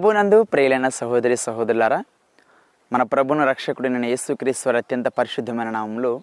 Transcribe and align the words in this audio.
ప్రభునందు 0.00 0.42
ప్రియులైన 0.42 0.88
సహోదరి 0.88 1.36
సహోదరులారా 1.36 2.04
మన 2.92 3.02
ప్రభును 3.02 3.46
రక్షకుడైన 3.46 4.04
యేసుక్రీశ్వర 4.04 4.76
అత్యంత 4.76 5.06
పరిశుద్ధమైన 5.06 5.70
నామంలో 5.70 6.22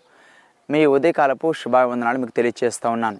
మీ 0.69 0.85
ఉదయకాలపు 0.85 1.53
శుభావందనాలు 1.53 2.17
మీకు 2.17 2.31
తెలియజేస్తూ 2.31 2.89
ఉన్నాను. 2.89 3.19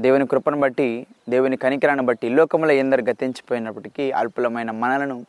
దేవుని 0.00 0.26
కృపను 0.26 0.60
బట్టి 0.60 1.06
దేవుని 1.28 1.56
కనికరాన్ని 1.56 2.04
బట్టి 2.06 2.28
లోకంలో 2.28 2.70
ఎందరు 2.70 3.02
గతించిపోయినప్పటికీ 3.02 4.10
అల్పులమైన 4.10 4.70
మనలను 4.70 5.26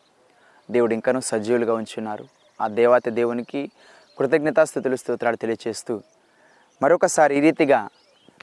దేవుడు 0.72 0.94
ఇంకనూ 0.94 1.20
సజీవులుగా 1.20 1.74
ఉంచున్నారు. 1.74 2.26
ఆ 2.62 2.68
దేవాతి 2.68 3.10
దేవునికి 3.10 3.72
కృతజ్ఞతాస్థుతులు 4.20 4.96
స్తోత్రాలు 4.96 5.36
తెలియజేస్తూ 5.36 6.02
మరొకసారి 6.82 7.38
ఈ 7.38 7.40
రీతిగా 7.40 7.90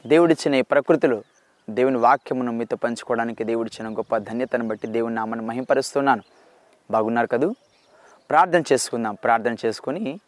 దేవుడిచ్చిన 0.07 0.55
ఈ 0.55 0.63
ప్రకృతిలో 0.63 1.23
దేవుని 1.71 1.99
వాక్యమును 1.99 2.53
మీతో 2.53 2.77
పంచుకోవడానికి 2.77 3.45
దేవుడిచ్చిన 3.45 3.99
గొప్ప 3.99 4.17
ధన్యతను 4.17 4.69
బట్టి 4.69 4.87
దేవుని 4.87 5.15
నామను 5.15 5.43
మహింపరుస్తున్నాను. 5.43 6.23
బాగున్నారు 6.91 7.27
కదూ? 7.27 7.55
ప్రార్థన 8.31 8.63
చేసుకుందాం. 8.73 9.15
ప్రార్థన 9.15 9.57
చేసుకొని 9.67 10.21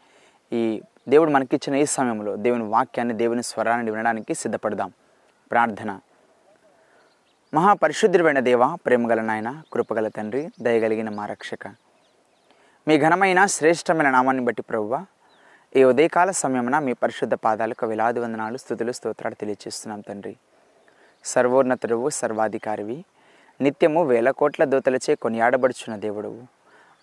ఈ 0.52 0.82
దేవుడు 1.08 1.30
మనకిచ్చిన 1.30 1.76
ఈ 1.76 1.84
సమయంలో 1.84 2.36
దేవుని 2.36 2.64
వాక్యాన్ని 2.64 3.14
దేవుని 3.14 3.42
స్వరాన్ని 3.42 3.90
వినడానికి 3.90 4.34
సిద్ధపడదాం. 4.34 4.92
ప్రార్థన. 5.50 6.00
మహాపరిశుద్ధుడైన 7.54 8.40
దేవ 8.40 8.74
ప్రేమగల 8.74 9.20
నాయన 9.20 9.62
కృపగల 9.72 10.08
తండ్రి 10.08 10.48
దయగలిగిన 10.62 11.08
మా 11.08 11.26
రక్షక. 11.26 11.68
మీ 12.88 12.98
ఘనమైన 12.98 13.46
శ్రేష్టమైన 13.46 14.10
నామాన్ని 14.10 14.44
బట్టి 14.44 14.62
ప్రభువ 14.62 15.04
ఈ 15.76 15.84
ఉదయకాల 15.84 16.30
సమయమున 16.30 16.78
మీ 16.78 16.92
పరిశుద్ధ 16.92 17.34
పాదాలకు 17.34 17.86
వేలాది 17.86 18.20
వందనాలు 18.20 18.56
స్థుతులు 18.56 18.92
స్తోత్రాలు 18.92 19.34
తెలియజేస్తున్నాం 19.34 20.00
తండ్రి. 20.00 20.36
సర్వోన్నతుడవు 21.24 22.08
సర్వాధికారివి. 22.08 23.04
నిత్యము 23.60 24.04
వేల 24.04 24.30
కోట్ల 24.30 24.64
దూతలచే 24.64 25.14
కొనియాడబడుచున్న 25.14 25.96
దేవుడవు. 25.96 26.42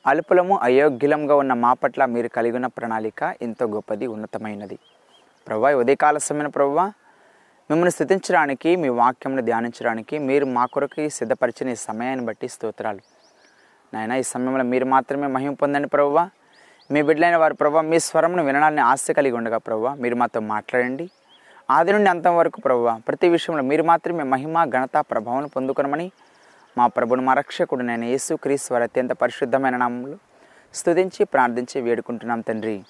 అల్పులము 0.08 0.58
అయోగ్యులంగా 0.58 1.36
ఉన్న 1.36 1.54
మా 1.54 1.74
పట్ల 1.74 2.06
మీరు 2.06 2.28
కలిగి 2.28 2.56
ఉన్న 2.56 2.68
ప్రణాళిక 2.68 3.36
ఎంతో 3.42 3.66
గొప్పది 3.66 4.08
ఉన్నతమైనది. 4.08 4.80
ప్రభా 5.48 5.72
ఈ 5.72 5.74
ఉదయకాల 5.74 6.18
సమయం 6.18 6.50
ప్రభా 6.50 6.94
మిమ్మల్ని 7.72 7.92
స్థుతించడానికి 7.92 8.76
మీ 8.76 8.90
వాక్యంను 8.90 9.42
ధ్యానించడానికి 9.42 10.20
మీరు 10.20 10.46
మా 10.46 10.66
కొరకు 10.66 11.10
సిద్ధపరిచిన 11.10 11.70
ఈ 11.70 11.76
సమయాన్ని 11.76 12.26
బట్టి 12.26 12.48
స్తోత్రాలు. 12.48 13.00
నాయన 13.94 14.12
ఈ 14.12 14.24
సమయంలో 14.24 14.64
మీరు 14.64 14.86
మాత్రమే 14.86 15.28
మహిమ 15.28 15.54
పొందండి 15.54 15.90
ప్రభువా 15.90 16.30
మీ 16.92 17.02
బిడ్డలైన 17.02 17.36
వారు 17.36 17.54
ప్రభావ 17.54 17.82
మీ 17.82 18.00
స్వరంను 18.00 18.44
వినడాన్ని 18.44 18.82
ఆస్తి 18.82 19.14
కలిగి 19.14 19.36
ఉండగా 19.38 19.58
ప్రభావ 19.58 19.96
మీరు 19.96 20.16
మాతో 20.16 20.40
మాట్లాడండి. 20.40 21.10
ఆది 21.72 21.92
నుండి 21.94 22.10
అంతం 22.10 22.38
వరకు 22.38 22.62
ప్రభువ 22.62 23.00
ప్రతి 23.08 23.30
విషయంలో 23.30 23.64
మీరు 23.64 23.84
మాత్రమే 23.84 24.24
మహిమ 24.24 24.64
ఘనత 24.64 24.98
ప్రభావం 25.00 25.48
పొందుకొనమని 25.48 26.12
మా 26.78 26.88
ప్రభుని 26.88 27.22
మా 27.22 27.34
రక్షకుడు 27.34 27.84
నేను 27.84 28.06
యేసు 28.06 28.34
వారి 28.72 28.84
అత్యంత 28.84 29.12
పరిశుద్ధమైన 29.12 29.78
నామంలో 29.78 30.18
స్తుతించి 30.74 31.26
ప్రార్థించి 31.26 31.82
వేడుకుంటున్నాం 31.82 32.42
తండ్రి. 32.42 32.84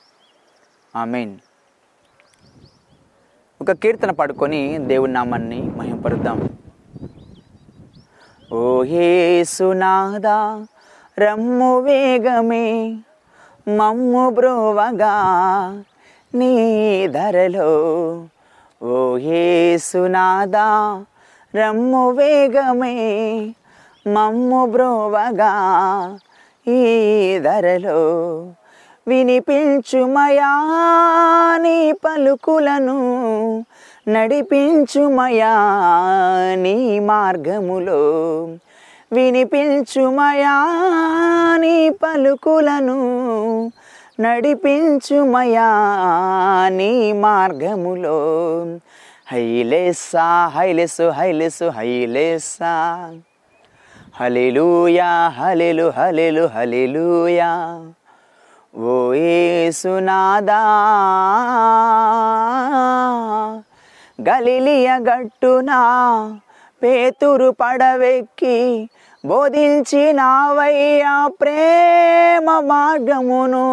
ఆమెన్. 0.95 1.37
ఒక 3.61 3.71
కీర్తన 3.71 4.11
పాడుకొని 4.11 4.77
దేవుని 4.77 5.13
నామాన్ని 5.13 5.61
మహింపరుద్దాం. 5.61 6.49
ఓ 8.53 8.83
యేసునాదా 8.83 10.67
రమ్ము 11.19 11.79
వేగమే 11.79 12.99
మమ్ము 13.77 14.29
బ్రోవగా 14.29 15.13
నీ 16.35 17.07
ధరలో 17.07 17.69
ఓ 18.81 18.97
సునాదా 19.77 20.67
రమ్ము 21.53 22.03
వేగమే 22.11 22.93
మమ్ము 24.05 24.59
బ్రోవగా 24.65 25.53
ఈ 26.67 26.77
ధరలో 27.39 28.01
వినిపించుమయా 29.07 30.51
నీ 31.61 31.77
పలుకులను 32.05 32.97
నడిపించుమయా 34.07 35.53
నీ 36.57 36.75
మార్గములో 36.99 38.01
వినిపించుమయా 39.11 40.55
నీ 41.57 41.75
పలుకులను 41.89 42.99
నడిపించుమయా 44.19 45.67
నీ 46.69 47.13
మార్గములో. 47.13 48.19
హైలేసా 49.31 50.47
హైలెసు 50.47 51.09
హైలెసు 51.09 51.65
హైలేసా. 51.65 52.73
హలిలుయా 54.19 55.27
హలిలు 55.27 55.89
హలిలు 55.89 56.45
హలిలుయా 56.45 57.81
ఓ 58.77 59.13
యేసునాదా 59.13 60.61
గలిలియ 64.29 64.89
గట్టునా 64.97 65.79
పేతురు 66.83 67.55
పడవెక్కి 67.61 68.89
బోధించినావయ్యా 69.27 71.29
ప్రేమ 71.41 72.59
మార్గమును. 72.59 73.67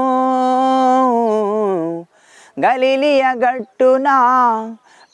గలిలియ 2.61 3.23
గట్టునా 3.23 4.19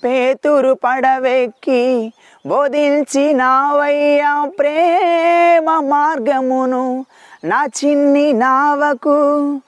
పేతురు 0.05 0.79
పడవెక్కి 0.85 2.13
బోధించినావయ్యా 2.47 4.51
ప్రేమ 4.59 5.85
మార్గమును. 5.89 7.05
నా 7.45 7.65
చిన్ని 7.65 8.33
నావకు 8.33 9.59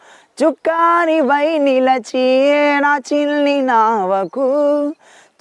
చుక్కాని 0.45 1.21
వై 1.21 1.59
నిలచి 1.59 2.53
నా 2.81 2.97
చిన్ని 2.97 3.63
నావకు 3.63 4.49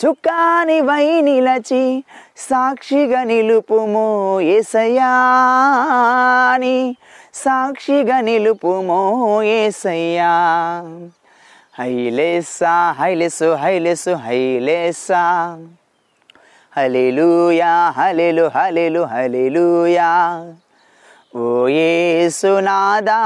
చుక్కాని 0.05 0.81
వై 0.81 1.21
నిలచి 1.21 2.03
సాక్షిగా 2.37 3.23
నిలుపుమో 3.23 4.41
ఏసయ్యాని. 4.41 6.97
సాక్షిగా 7.33 8.21
నిలుపుమో 8.21 9.43
ఏసయ్యా. 9.43 10.31
హైలేసా 11.79 12.95
హైలెసు 12.99 13.55
హైలెసు 13.55 14.09
హైలేసా. 14.09 15.57
హలెలూయా 16.77 17.89
హలెలు 17.89 18.51
హలెలు 18.55 18.99
హలెలూయా 18.99 20.45
ఓ 21.35 21.67
ఏసునాదా 21.67 23.21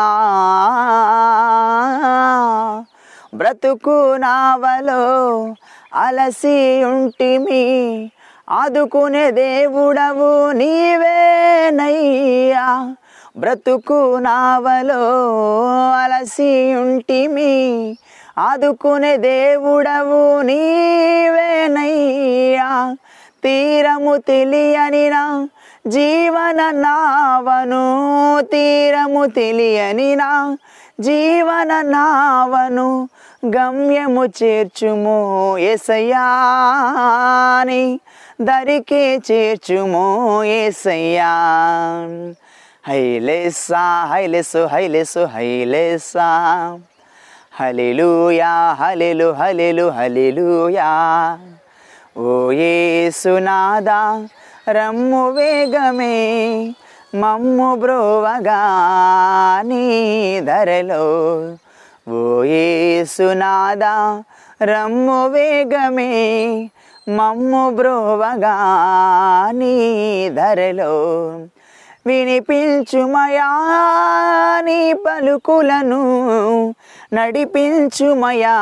బ్రతుకు 3.35 4.15
నావలో 4.15 5.55
అలసి 5.95 6.83
ఉంటిమి. 6.83 8.11
ఆదుకునే 8.49 9.31
దేవుడవు 9.31 10.51
నీవేనయ్యా. 10.51 12.93
బ్రతుకు 13.37 14.17
నావలో 14.17 15.91
అలసి 15.91 16.75
ఉంటిమి. 16.75 17.97
ఆదుకునే 18.37 19.17
దేవుడవు 19.17 20.41
నీవేనయ్యా. 20.41 22.95
తీరము 23.43 24.17
తెలియని 24.17 25.09
నా 25.09 25.47
జీవన 25.87 26.71
నావను 26.71 28.41
తీరము 28.41 29.25
తెలియని 29.25 30.15
నా 30.15 30.57
జీవన 30.99 31.81
నావను 31.81 33.09
గమ్యము 33.45 34.25
చేర్చుము 34.25 35.57
ఎసయ్యాని 35.57 37.99
దరికే 38.41 39.19
చేర్చుము 39.31 40.43
ఏసయ్యా. 40.43 41.31
హైలేసా 42.87 44.07
హైలేసు 44.11 44.65
హైలేసు 44.65 45.25
హైలేసా. 45.25 46.79
హలిలుయా 47.61 48.75
హలిలు 48.79 49.31
హలిలు 49.31 49.89
హలిలుయా 49.89 50.97
ఓ 52.17 52.51
ఏసునాదా 52.51 54.27
రమ్ము 54.69 55.29
వేగమే 55.29 56.75
మమ్ము 57.15 57.75
బ్రోవగా 57.75 58.61
నీ 59.65 60.41
ధరలో. 60.41 61.57
ఓ 62.09 62.43
సునాదా 63.03 64.23
రమ్ము 64.63 65.27
వేగమే 65.27 66.69
మమ్ము 67.09 67.69
బ్రోవగా 67.69 68.55
నీ 69.51 70.29
ధరలో. 70.29 70.93
వినిపించుమయా 72.07 73.47
నీ 74.65 74.93
పలుకులను 74.93 76.01
నడిపించుమయా 77.13 78.57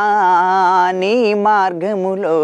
నీ 0.95 1.33
మార్గములో. 1.33 2.39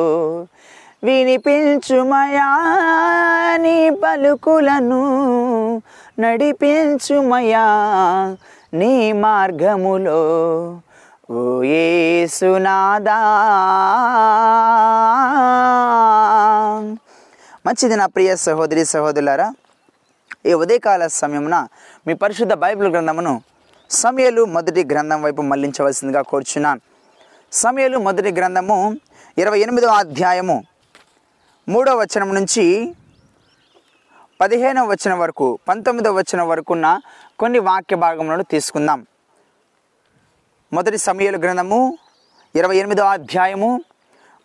వినిపించుమయా 1.04 2.58
నీ 3.58 3.90
పలుకులను 3.90 5.02
నడిపించుమయా 6.20 7.66
నీ 8.74 9.12
మార్గములో. 9.12 10.20
ఓ 11.32 11.42
యేసునాదా. 11.64 13.18
మంచిది 17.66 17.96
నా 17.96 18.06
ప్రియ 18.06 18.36
సహోదరి 18.36 18.86
సహోదరులారా 18.86 19.48
ఈ 20.46 20.54
ఉదయకాల 20.54 21.08
సమయమున 21.08 21.68
మీ 22.08 22.14
పరిశుద్ధ 22.14 22.54
బైబిల్ 22.54 22.88
గ్రంథమును 22.88 23.42
సమయలు 23.90 24.46
మొదటి 24.46 24.84
గ్రంథం 24.84 25.22
వైపు 25.22 25.42
మళ్ళించవలసిందిగా 25.42 26.22
కోరుచున్నాను. 26.22 26.82
సమయలు 27.52 28.00
మొదటి 28.08 28.32
గ్రంథము 28.32 28.98
ఇరవై 29.38 29.60
ఎనిమిదవ 29.60 29.88
అధ్యాయము 29.88 30.58
మూడవ 31.70 31.96
వచనం 32.02 32.36
నుంచి 32.36 32.96
పదిహేనవ 34.42 34.86
వచనం 34.88 35.20
వరకు 35.20 35.60
పంతొమ్మిదవ 35.68 36.14
వచనం 36.16 36.48
వరకు 36.48 36.74
ఉన్న 36.74 37.00
కొన్ని 37.40 37.60
వాక్య 37.60 37.96
భాగములను 37.96 38.44
తీసుకుందాం. 38.44 39.06
మొదటి 40.74 40.98
సమయలు 40.98 41.38
గ్రంథము 41.38 41.98
ఇరవై 42.56 42.78
ఎనిమిదవ 42.78 43.06
అధ్యాయము 43.06 43.84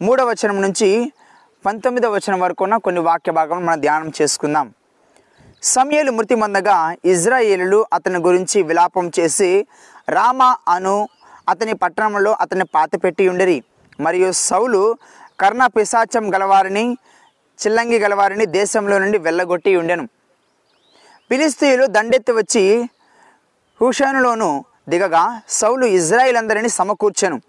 మూడవ 0.02 0.28
వచనం 0.30 0.62
నుంచి 0.62 1.12
పంతొమ్మిదవ 1.66 2.14
వచనం 2.14 2.40
వరకు 2.40 2.64
ఉన్న 2.64 2.76
కొన్ని 2.76 3.00
వాక్య 3.00 3.32
భాగం 3.32 3.66
మనం 3.66 3.80
ధ్యానం 3.80 4.12
చేసుకుందాం. 4.22 4.74
సమయలు 5.62 6.12
మృతి 6.12 6.34
మందగా 6.34 6.96
ఇజ్రాయేలులు 7.04 7.86
అతని 7.92 8.18
గురించి 8.18 8.62
విలాపం 8.62 9.10
చేసి 9.20 9.66
రామ 10.08 10.56
అను 10.68 11.08
అతని 11.48 11.74
పట్టణంలో 11.74 12.36
అతని 12.40 12.64
పాతపెట్టి 12.64 13.28
ఉండరి. 13.28 13.62
మరియు 14.00 14.32
సౌలు 14.32 14.96
కర్ణ 15.40 15.66
పిశాచం 15.66 16.34
గలవారిని 16.34 16.98
చిల్లంగి 17.66 17.98
గలవారిని 17.98 18.46
దేశంలో 18.46 18.98
నుండి 18.98 19.18
వెళ్ళగొట్టి 19.18 19.76
ఉండెను. 19.76 20.06
ఫిలిస్తీయులు 21.30 21.86
దండెత్తి 21.86 22.32
వచ్చి 22.32 22.88
హుషానులోను 23.80 24.64
దిగగా 24.88 25.40
సౌలు 25.48 25.86
ఇజ్రాయిల్ 25.86 26.36
అందరిని 26.36 26.68
సమకూర్చెను. 26.68 27.40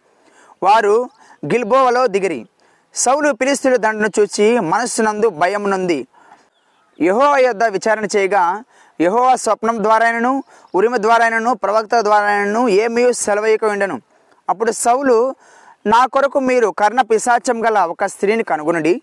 వారు 0.64 1.10
గిల్బోవలో 1.46 2.08
దిగిరి. 2.08 2.48
సౌలు 2.96 3.32
పిలిస్తుల 3.32 3.76
దండను 3.76 4.10
చూచి 4.20 4.60
మనస్సునందు 4.60 5.30
భయమునుంది. 5.30 6.08
యెహోవా 7.02 7.38
యొద్ద 7.38 7.64
విచారణ 7.64 8.06
చేయగా 8.16 8.64
యెహోవా 9.02 9.36
స్వప్నం 9.36 9.84
ద్వారానను 9.84 10.44
ఉరిమ 10.76 10.98
ద్వారానను 10.98 11.54
ప్రవక్త 11.54 12.02
ద్వారానను 12.02 12.68
ఏమీ 12.68 13.14
సెలవయక 13.14 13.66
ఉండను 13.66 14.02
అప్పుడు 14.50 14.72
సౌలు 14.72 15.36
నా 15.88 16.06
కొరకు 16.06 16.40
మీరు 16.40 16.68
కర్ణ 16.70 17.02
పిశాచం 17.02 17.66
గల 17.66 17.80
ఒక 17.80 18.06
స్త్రీని 18.06 18.44
కనుగొనండి. 18.44 19.02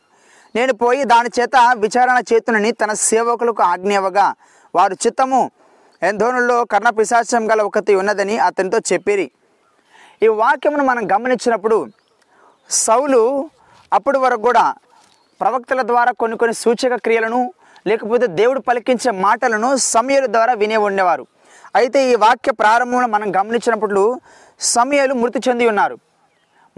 నేను 0.54 0.72
పోయి 0.72 1.04
దాని 1.04 1.30
చేత 1.40 1.56
విచారణ 1.74 2.22
చేతునని 2.32 2.70
తన 2.72 2.92
సేవకులకు 2.92 3.62
ఆజ్ఞ 3.62 3.92
ఇవ్వగా 3.92 4.34
వారు 4.74 4.94
చిత్తము 4.94 5.50
ఎంధోనుల్లో 6.02 6.64
కర్ణ 6.64 6.88
పిశాచం 6.88 7.50
గల 7.50 7.60
ఒకటి 7.62 7.94
ఉన్నదని 7.94 8.38
అతనితో 8.38 8.78
చెప్పిరి. 8.92 9.26
ఈ 10.22 10.28
వాక్యమును 10.28 10.84
మనం 10.84 11.10
గమనించినప్పుడు 11.12 11.86
సౌలు 12.70 13.20
అప్పటి 13.92 14.18
వరకు 14.18 14.42
కూడా 14.42 14.74
ప్రవక్తల 15.40 15.82
ద్వారా 15.82 16.12
కొన్ని 16.12 16.38
కొన్ని 16.38 16.54
సూచక 16.54 16.94
క్రియలను 16.94 17.40
లేకపోతే 17.86 18.26
దేవుడు 18.26 18.60
పలికించే 18.60 19.10
మాటలను 19.10 19.76
సమయల 19.76 20.26
ద్వారా 20.26 20.52
వినే 20.52 20.76
ఉండేవారు. 20.76 21.26
అయితే 21.74 22.10
ఈ 22.12 22.14
వాక్య 22.14 22.52
ప్రారంభంలో 22.52 23.08
మనం 23.08 23.36
గమనించినప్పుడు 23.36 24.20
సమయలు 24.60 25.14
మృతి 25.14 25.40
చెంది 25.48 25.68
ఉన్నారు. 25.68 25.98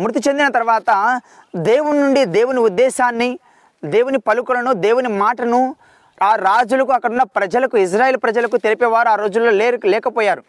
మృతి 0.00 0.20
చెందిన 0.28 0.48
తర్వాత 0.48 1.20
దేవుని 1.56 2.00
నుండి 2.00 2.24
దేవుని 2.24 2.60
ఉద్దేశాన్ని 2.60 3.38
దేవుని 3.84 4.18
పలుకులను 4.18 4.72
దేవుని 4.72 5.08
మాటను 5.08 5.76
ఆ 6.22 6.36
రాజులకు 6.36 6.92
అక్కడున్న 6.92 7.22
ప్రజలకు 7.22 7.76
ఇజ్రాయెల్ 7.76 8.16
ప్రజలకు 8.16 8.56
తెలిపేవారు 8.56 9.08
ఆ 9.08 9.14
రోజుల్లో 9.14 9.50
లేరు 9.50 9.86
లేకపోయారు. 9.86 10.42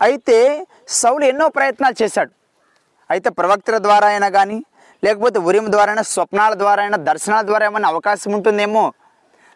అయితే 0.00 0.66
సౌలు 0.88 1.24
ఎన్నో 1.24 1.48
ప్రయత్నాలు 1.48 2.02
చేశాడు. 2.02 2.30
అయితే 3.10 3.30
ప్రవక్తల 3.30 3.78
ద్వారా 3.78 4.08
అయినా 4.08 4.28
కానీ 4.28 4.64
లేకపోతే 5.04 5.38
ఉరియం 5.38 5.72
ద్వారా 5.72 5.90
అయినా 5.90 6.02
స్వప్నాల 6.02 6.54
ద్వారా 6.54 6.82
అయినా 6.82 6.96
దర్శనాల 6.96 7.46
ద్వారా 7.46 7.66
ఏమైనా 7.66 7.88
అవకాశం 7.88 8.32
ఉంటుందేమో? 8.32 8.92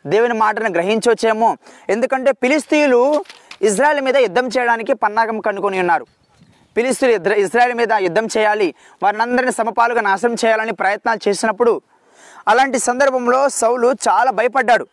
దేవుని 0.07 0.35
మాటను 0.35 0.71
గ్రహించవచ్చేమో? 0.71 1.57
ఎందుకంటే 1.89 2.33
పిలిస్తీయులు 2.33 3.25
ఇజ్రాయెల్ 3.63 4.01
మీద 4.01 4.17
యుద్ధం 4.17 4.47
చేయడానికి 4.47 4.95
పన్నాగం 4.95 5.41
కనుకొని 5.41 5.79
ఉన్నారు. 5.79 6.07
ఫిలిస్తీయులు 6.77 7.17
ఇద్ర 7.17 7.33
ఇజ్రాయెల్ 7.33 7.75
మీద 7.75 7.93
యుద్ధం 7.93 8.29
చేయాలి 8.37 8.75
వారినందరినీ 9.03 9.53
సమపాలుగా 9.53 10.01
నాశనం 10.01 10.37
చేయాలని 10.45 10.73
ప్రయత్నాలు 10.73 11.29
చేసినప్పుడు 11.29 11.81
అలాంటి 12.49 12.79
సందర్భంలో 12.79 13.49
సౌలు 13.49 13.95
చాలా 14.09 14.31
భయపడ్డాడు. 14.31 14.87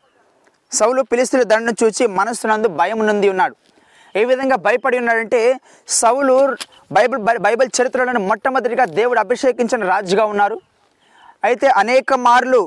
సౌలు 0.79 1.01
పిలిస్తున్న 1.12 1.44
దండను 1.51 1.75
చూసి 1.83 2.03
మనస్సునందు 2.19 2.68
భయం 2.81 3.00
నుండి 3.09 3.27
ఉన్నాడు. 3.33 3.56
ఏ 4.19 4.21
విధంగా 4.31 4.56
భయపడి 4.65 4.97
ఉన్నాడంటే 5.01 5.41
సౌలు 6.00 6.35
బైబిల్ 6.97 7.21
బైబిల్ 7.45 7.69
చరిత్రలను 7.77 8.21
మొట్టమొదటిగా 8.29 8.85
దేవుడు 9.00 9.19
అభిషేకించిన 9.19 9.88
రాజుగా 9.94 10.25
ఉన్నారు. 10.33 10.57
అయితే 11.47 11.68
అనేక 11.81 12.13
మార్లు 12.27 12.62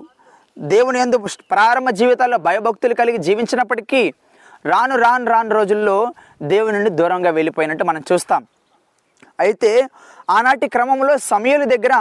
దేవుని 0.58 0.98
ఎందు 1.04 1.16
ప్రారంభ 1.52 1.90
జీవితాల్లో 2.00 2.38
భయభక్తులు 2.48 2.94
కలిగి 3.00 3.18
జీవించినప్పటికీ 3.26 4.02
రాను 4.72 4.96
రాను 5.04 5.26
రాను 5.32 5.50
రోజుల్లో 5.58 5.96
దేవుని 6.52 6.74
నుండి 6.76 6.90
దూరంగా 7.00 7.30
వెళ్ళిపోయినట్టు 7.38 7.84
మనం 7.84 8.02
చూస్తాం. 8.12 8.42
అయితే 9.44 9.70
ఆనాటి 10.36 10.66
క్రమంలో 10.74 11.14
సమయలు 11.32 11.66
దగ్గర 11.74 11.94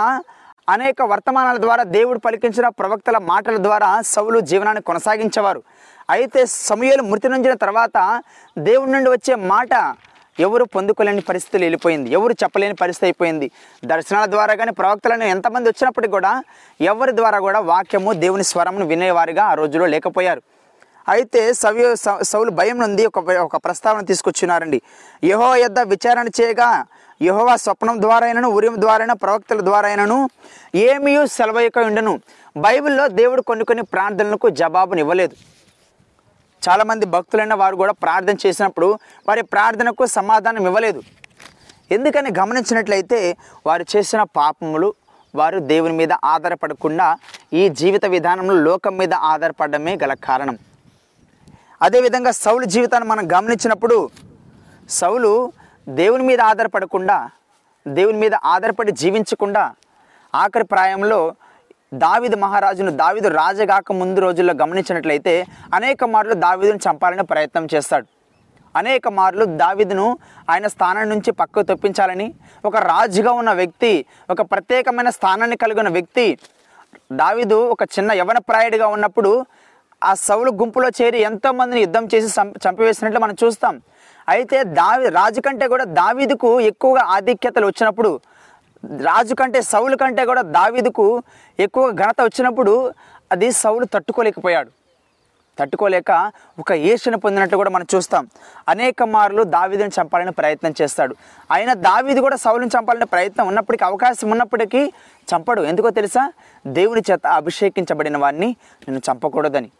అనేక 0.70 1.02
వర్తమానాల 1.02 1.58
ద్వారా 1.58 1.84
దేవుడు 1.84 2.20
పలికించిన 2.20 2.68
ప్రవక్తల 2.68 3.18
మాటల 3.18 3.58
ద్వారా 3.58 4.02
సౌలు 4.02 4.40
జీవనాన్ని 4.40 4.84
కొనసాగించేవారు. 4.84 5.64
అయితే 6.10 6.46
సమయలు 6.46 7.04
మృతి 7.04 7.30
నుంచిన 7.30 7.54
తర్వాత 7.54 8.24
దేవుడి 8.58 8.92
నుండి 8.92 9.10
వచ్చే 9.10 9.36
మాట 9.36 9.96
ఎవరు 10.40 10.64
పొందుకోలేని 10.64 11.22
పరిస్థితులు 11.22 11.64
వెళ్ళిపోయింది 11.64 12.10
ఎవరు 12.10 12.34
చెప్పలేని 12.34 12.76
పరిస్థితి 12.76 13.06
అయిపోయింది. 13.06 13.52
దర్శనాల 13.86 14.26
ద్వారా 14.26 14.56
కానీ 14.56 14.72
ప్రవక్తలను 14.72 15.24
ఎంతమంది 15.24 15.70
వచ్చినప్పటికీ 15.70 16.12
కూడా 16.12 16.44
ఎవరి 16.82 17.16
ద్వారా 17.16 17.40
కూడా 17.40 17.60
వాక్యము 17.60 18.14
దేవుని 18.14 18.44
స్వరమును 18.44 18.86
వినేవారుగా 18.86 19.44
ఆ 19.44 19.54
రోజుల్లో 19.54 19.86
లేకపోయారు. 19.86 20.42
అయితే 21.10 21.54
సవ్య 21.54 21.96
సౌ- 21.96 22.22
సౌలు 22.22 22.52
భయం 22.52 22.80
నుండి 22.80 23.06
ఒక 23.06 23.18
ఒక 23.18 23.56
ప్రస్తావన 23.56 24.02
తీసుకొచ్చినారండి. 24.02 24.82
యహో 25.24 25.56
యొద్ద 25.56 25.80
విచారణ 25.80 26.28
చేయగా 26.28 26.86
యహోవా 27.22 27.56
స్వప్నం 27.56 28.02
ద్వారానను 28.02 28.50
ఉరియం 28.50 28.82
ద్వారానూ 28.82 29.14
ప్రవక్తల 29.14 29.60
ద్వారానను 29.60 30.30
ఏమీ 30.76 31.28
సెలవయక 31.28 31.78
ఉండను. 31.78 32.20
బైబిల్లో 32.58 33.08
దేవుడు 33.08 33.42
కొన్ని 33.42 33.66
కొన్ని 33.66 33.84
ప్రార్థనలకు 33.84 34.50
జవాబునివ్వలేదు. 34.50 35.36
చాలామంది 36.70 37.06
భక్తులైన 37.06 37.54
వారు 37.54 37.76
కూడా 37.76 37.94
ప్రార్థన 37.94 38.36
చేసినప్పుడు 38.46 39.00
వారి 39.28 39.42
ప్రార్థనకు 39.42 40.06
సమాధానం 40.06 40.66
ఇవ్వలేదు 40.66 41.02
ఎందుకని 41.92 42.30
గమనించినట్లయితే 42.40 43.38
వారు 43.66 43.86
చేసిన 43.96 44.24
పాపములు 44.24 44.94
వారు 45.36 45.60
దేవుని 45.60 45.94
మీద 45.94 46.14
ఆధారపడకుండా 46.14 47.18
ఈ 47.54 47.70
జీవిత 47.70 48.06
విధానంలో 48.06 48.56
లోకం 48.56 48.98
మీద 48.98 49.14
ఆధారపడమే 49.14 49.98
గల 50.04 50.14
కారణం. 50.14 50.58
అదేవిధంగా 51.82 52.32
సౌలు 52.32 52.66
జీవితాన్ని 52.66 53.10
మనం 53.10 53.32
గమనించినప్పుడు 53.32 54.10
సౌలు 54.90 55.52
దేవుని 55.88 56.24
మీద 56.24 56.42
ఆధారపడకుండా 56.42 57.30
దేవుని 57.88 58.18
మీద 58.18 58.36
ఆధారపడి 58.36 58.92
జీవించకుండా 58.92 59.64
ఆఖరి 60.36 60.64
ప్రాయంలో 60.64 61.36
దావిదు 61.94 62.36
మహారాజును 62.36 62.92
దావిదు 62.92 63.28
రాజగాక 63.28 63.92
ముందు 63.92 64.20
రోజుల్లో 64.20 64.54
గమనించినట్లయితే 64.62 65.46
అనేక 65.74 66.04
మార్లు 66.04 66.34
దావిదును 66.34 66.80
చంపాలని 66.90 67.24
ప్రయత్నం 67.24 67.68
చేస్తాడు. 67.76 68.08
అనేక 68.78 69.08
మార్లు 69.08 69.46
దావిదును 69.46 70.18
ఆయన 70.50 70.68
స్థానం 70.68 71.10
నుంచి 71.10 71.32
పక్కకు 71.32 71.62
తప్పించాలని 71.62 72.34
ఒక 72.66 72.76
రాజుగా 72.76 73.32
ఉన్న 73.32 73.52
వ్యక్తి 73.52 74.06
ఒక 74.30 74.42
ప్రత్యేకమైన 74.42 75.10
స్థానాన్ని 75.10 75.58
కలిగిన 75.58 75.90
వ్యక్తి 75.90 76.38
దావిదు 77.12 77.56
ఒక 77.56 77.84
చిన్న 77.84 78.12
యవన 78.12 78.38
ప్రాయుడిగా 78.38 78.88
ఉన్నప్పుడు 78.88 79.46
ఆ 80.04 80.14
సౌలు 80.14 80.52
గుంపులో 80.52 80.90
చేరి 81.02 81.20
ఎంతోమందిని 81.20 81.82
యుద్ధం 81.82 82.08
చేసి 82.16 82.42
చంపివేసినట్లు 82.68 83.20
మనం 83.20 83.36
చూస్తాం. 83.44 83.82
అయితే 84.30 84.64
దావి 84.64 85.10
రాజు 85.10 85.42
కంటే 85.42 85.68
కూడా 85.68 85.84
దావీదుకు 85.84 86.62
ఎక్కువగా 86.62 87.02
ఆధిక్యతలు 87.02 87.66
వచ్చినప్పుడు 87.68 88.20
రాజు 89.02 89.36
కంటే 89.36 89.62
సౌలు 89.62 89.98
కంటే 89.98 90.26
కూడా 90.26 90.42
దావీదుకు 90.42 91.24
ఎక్కువ 91.60 91.92
ఘనత 91.92 92.22
వచ్చినప్పుడు 92.22 92.94
అది 93.32 93.52
సౌలు 93.52 93.86
తట్టుకోలేకపోయాడు. 93.86 94.72
తట్టుకోలేక 95.60 96.32
ఒక 96.60 96.72
ఈర్ష్యను 96.72 97.18
పొందినట్టు 97.18 97.56
కూడా 97.56 97.70
మనం 97.70 97.86
చూస్తాం. 97.96 98.28
అనేక 98.70 99.04
మార్లు 99.04 99.44
దావీదుని 99.44 99.90
చంపాలని 99.90 100.32
ప్రయత్నం 100.32 100.74
చేస్తాడు. 100.82 101.16
ఆయన 101.52 101.74
దావీదు 101.74 102.22
కూడా 102.22 102.36
సౌలుని 102.36 102.70
చంపాలనే 102.78 103.06
ప్రయత్నం 103.06 103.48
ఉన్నప్పటికీ 103.48 103.86
అవకాశం 103.86 104.30
ఉన్నప్పటికీ 104.30 104.94
చంపడు. 105.36 105.62
ఎందుకో 105.62 105.90
తెలుసా? 105.90 106.32
దేవుని 106.68 107.02
చేత 107.12 107.28
అభిషేకించబడిన 107.28 108.18
వాడిని 108.18 108.56
నేను 108.90 109.02
చంపకూడదని. 109.12 109.72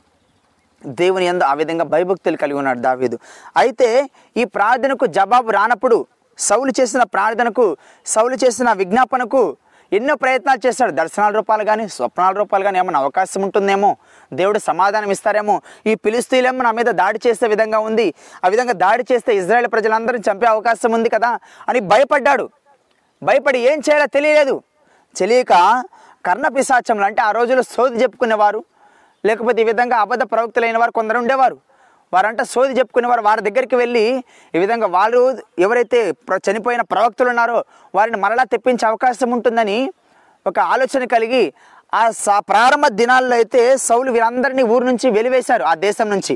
దేవుని 0.86 1.26
ఎందు 1.26 1.44
ఆ 1.44 1.54
విధంగా 1.54 1.84
భయభక్తులు 1.84 2.38
కలిగి 2.38 2.58
ఉన్నాడు 2.58 2.80
దావీదు. 2.80 3.20
అయితే 3.58 4.10
ఈ 4.38 4.44
ప్రార్థనకు 4.44 5.06
జవాబు 5.06 5.52
రానప్పుడు 5.52 6.06
సౌలు 6.38 6.72
చేసిన 6.80 7.04
ప్రార్థనకు 7.04 7.78
సౌలు 8.06 8.38
చేసిన 8.46 8.74
విజ్ఞాపనకు 8.74 9.58
ఎన్నో 9.94 10.16
ప్రయత్నాలు 10.16 10.68
చేస్తాడు 10.68 10.92
దర్శనాల 10.92 11.34
రూపాలు 11.34 11.64
కానీ 11.64 11.88
స్వప్నాల 11.88 12.34
రూపాలు 12.36 12.64
కానీ 12.64 12.80
ఏమైనా 12.80 13.00
అవకాశం 13.00 13.42
ఉంటుందేమో? 13.42 13.98
దేవుడు 14.34 14.60
సమాధానం 14.60 15.12
ఇస్తారేమో? 15.12 15.62
ఈ 15.88 15.96
పిలుస్తీలేమో 15.96 16.64
నా 16.64 16.72
మీద 16.72 16.86
దాడి 16.86 17.20
చేసే 17.28 17.48
విధంగా 17.48 17.80
ఉంది. 17.80 18.14
ఆ 18.46 18.48
విధంగా 18.48 18.74
దాడి 18.74 19.06
చేస్తే 19.12 19.36
ఇజ్రాయెల్ 19.36 19.68
ప్రజలందరినీ 19.68 20.32
చంపే 20.32 20.46
అవకాశం 20.46 20.92
ఉంది 20.92 21.10
కదా 21.10 21.40
అని 21.70 21.80
భయపడ్డాడు. 21.80 22.50
భయపడి 23.24 23.60
ఏం 23.60 23.80
చేయాలో 23.80 24.06
తెలియలేదు. 24.06 24.62
తెలియక 25.16 25.84
కర్ణ 26.26 26.48
పిశాచంలు 26.48 27.04
అంటే 27.04 27.22
ఆ 27.22 27.32
రోజుల్లో 27.32 27.64
సోది 27.64 28.02
చెప్పుకునేవారు. 28.02 28.64
లేకపోతే 29.28 29.60
ఈ 29.64 29.68
విధంగా 29.72 29.98
అబద్ధ 30.04 30.24
ప్రవక్తులైన 30.34 30.78
వారు 30.78 30.94
కొందరు 31.00 31.18
ఉండేవారు. 31.24 31.58
వారంటే 32.14 32.44
సోది 32.54 32.74
చెప్పుకునేవారు. 32.80 33.22
వారి 33.22 33.42
దగ్గరికి 33.48 33.76
వెళ్ళి 33.76 34.06
ఈ 34.56 34.60
విధంగా 34.64 34.88
వాళ్ళు 34.98 35.20
ఎవరైతే 35.66 36.00
చనిపోయిన 36.48 36.82
ప్రవక్తులు 36.94 37.30
ఉన్నారో 37.30 37.60
వారిని 37.96 38.18
మరలా 38.24 38.44
తెప్పించే 38.44 38.86
అవకాశం 38.88 39.30
ఉంటుందని 39.32 39.78
ఒక 40.48 40.60
ఆలోచన 40.74 41.04
కలిగి 41.16 41.44
ఆ 41.94 42.04
సా 42.24 42.36
ప్రారంభ 42.50 42.86
దినాల్లో 43.00 43.36
అయితే 43.36 43.62
సౌలు 43.88 44.10
వీరందరినీ 44.12 44.64
ఊరు 44.74 44.86
నుంచి 44.86 45.08
వెలివేశారు 45.18 45.64
ఆ 45.64 45.74
దేశం 45.86 46.08
నుంచి. 46.10 46.36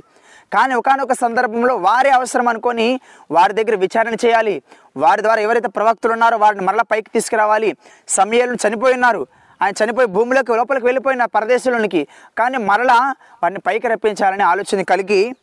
కానీ 0.53 0.73
ఒకనొక 0.73 1.13
సందర్భంలో 1.13 1.73
వారే 1.87 2.09
అవసరం 2.09 2.47
అనుకొని 2.47 2.87
వారి 3.31 3.53
దగ్గర 3.53 3.75
విచారణ 3.75 4.15
చేయాలి. 4.25 4.55
వారి 4.97 5.21
ద్వారా 5.21 5.41
ఎవరైతే 5.41 5.67
ప్రవక్తులు 5.67 6.13
ఉన్నారో 6.13 6.37
వారిని 6.37 6.65
మరలా 6.65 6.85
పైకి 6.91 7.09
తీసుకురావాలి. 7.13 7.69
సమయాలు 8.07 8.57
చనిపోయి 8.67 8.93
ఉన్నారు. 8.93 9.23
ఆయన 9.61 9.83
చనిపోయి 9.83 10.07
భూమిలోకి 10.07 10.55
లోపలికి 10.55 10.85
వెళ్ళిపోయిన 10.85 11.25
పరదేశంలోనికి 11.25 12.07
కానీ 12.37 12.57
మరలా 12.57 13.15
వారిని 13.43 13.59
పైకి 13.59 13.87
రప్పించాలని 13.87 14.43
ఆలోచన 14.43 14.81
కలిగి 14.81 15.35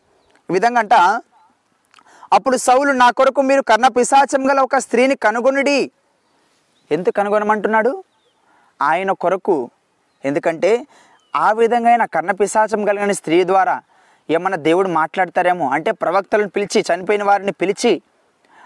విధంగా 0.50 0.78
అంట 0.78 0.94
అప్పుడు 2.32 2.56
సౌలు 2.56 2.92
నా 2.92 3.10
కొరకు 3.10 3.40
మీరు 3.40 3.62
కర్ణ 3.62 3.88
పిశాచం 3.88 4.50
గల 4.50 4.60
ఒక 4.60 4.76
స్త్రీని 4.76 5.16
కనుగొనుడి. 5.16 5.90
ఎందుకు 6.90 7.14
కనుగొనమంటున్నాడు? 7.14 8.04
ఆయన 8.82 9.12
కొరకు. 9.12 9.70
ఎందుకంటే 10.24 10.86
ఆ 11.36 11.52
విధంగా 11.52 11.90
ఆయన 11.90 12.04
కర్ణ 12.04 12.30
పిశాచం 12.30 12.84
కలిగిన 12.84 13.12
స్త్రీ 13.12 13.44
ద్వారా 13.44 13.82
ఏమన్నా 14.30 14.58
దేవుడు 14.58 14.88
మాట్లాడతారేమో. 14.88 15.68
అంటే 15.68 15.90
ప్రవక్తలను 15.90 16.48
పిలిచి 16.48 16.84
చనిపోయిన 16.94 17.24
వారిని 17.24 17.52
పిలిచి 17.52 18.02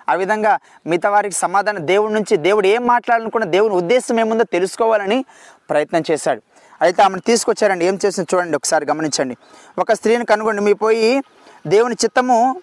ఆ 0.08 0.14
విధంగా 0.14 0.58
మిగతా 0.86 1.10
వారికి 1.10 1.34
సమాధానం 1.34 1.86
దేవుడి 1.86 2.14
నుంచి 2.14 2.36
దేవుడు 2.36 2.66
ఏం 2.66 2.86
మాట్లాడాలనుకున్న 2.86 3.44
దేవుని 3.44 3.74
ఉద్దేశం 3.74 4.20
ఏముందో 4.20 4.44
తెలుసుకోవాలని 4.44 5.24
ప్రయత్నం 5.70 6.02
చేశాడు. 6.10 6.42
అయితే 6.80 7.02
ఆమెను 7.02 7.20
తీసుకొచ్చారండి. 7.20 7.84
ఏం 7.84 7.98
చేసింది 8.06 8.36
చూడండి 8.36 8.56
ఒకసారి 8.56 8.86
గమనించండి. 8.86 9.36
ఒక 9.78 9.92
స్త్రీని 9.92 10.24
కనుగొండి. 10.24 10.62
మీ 10.62 10.72
పోయి 10.72 11.22
దేవుని 11.66 11.96
చిత్తము 12.04 12.62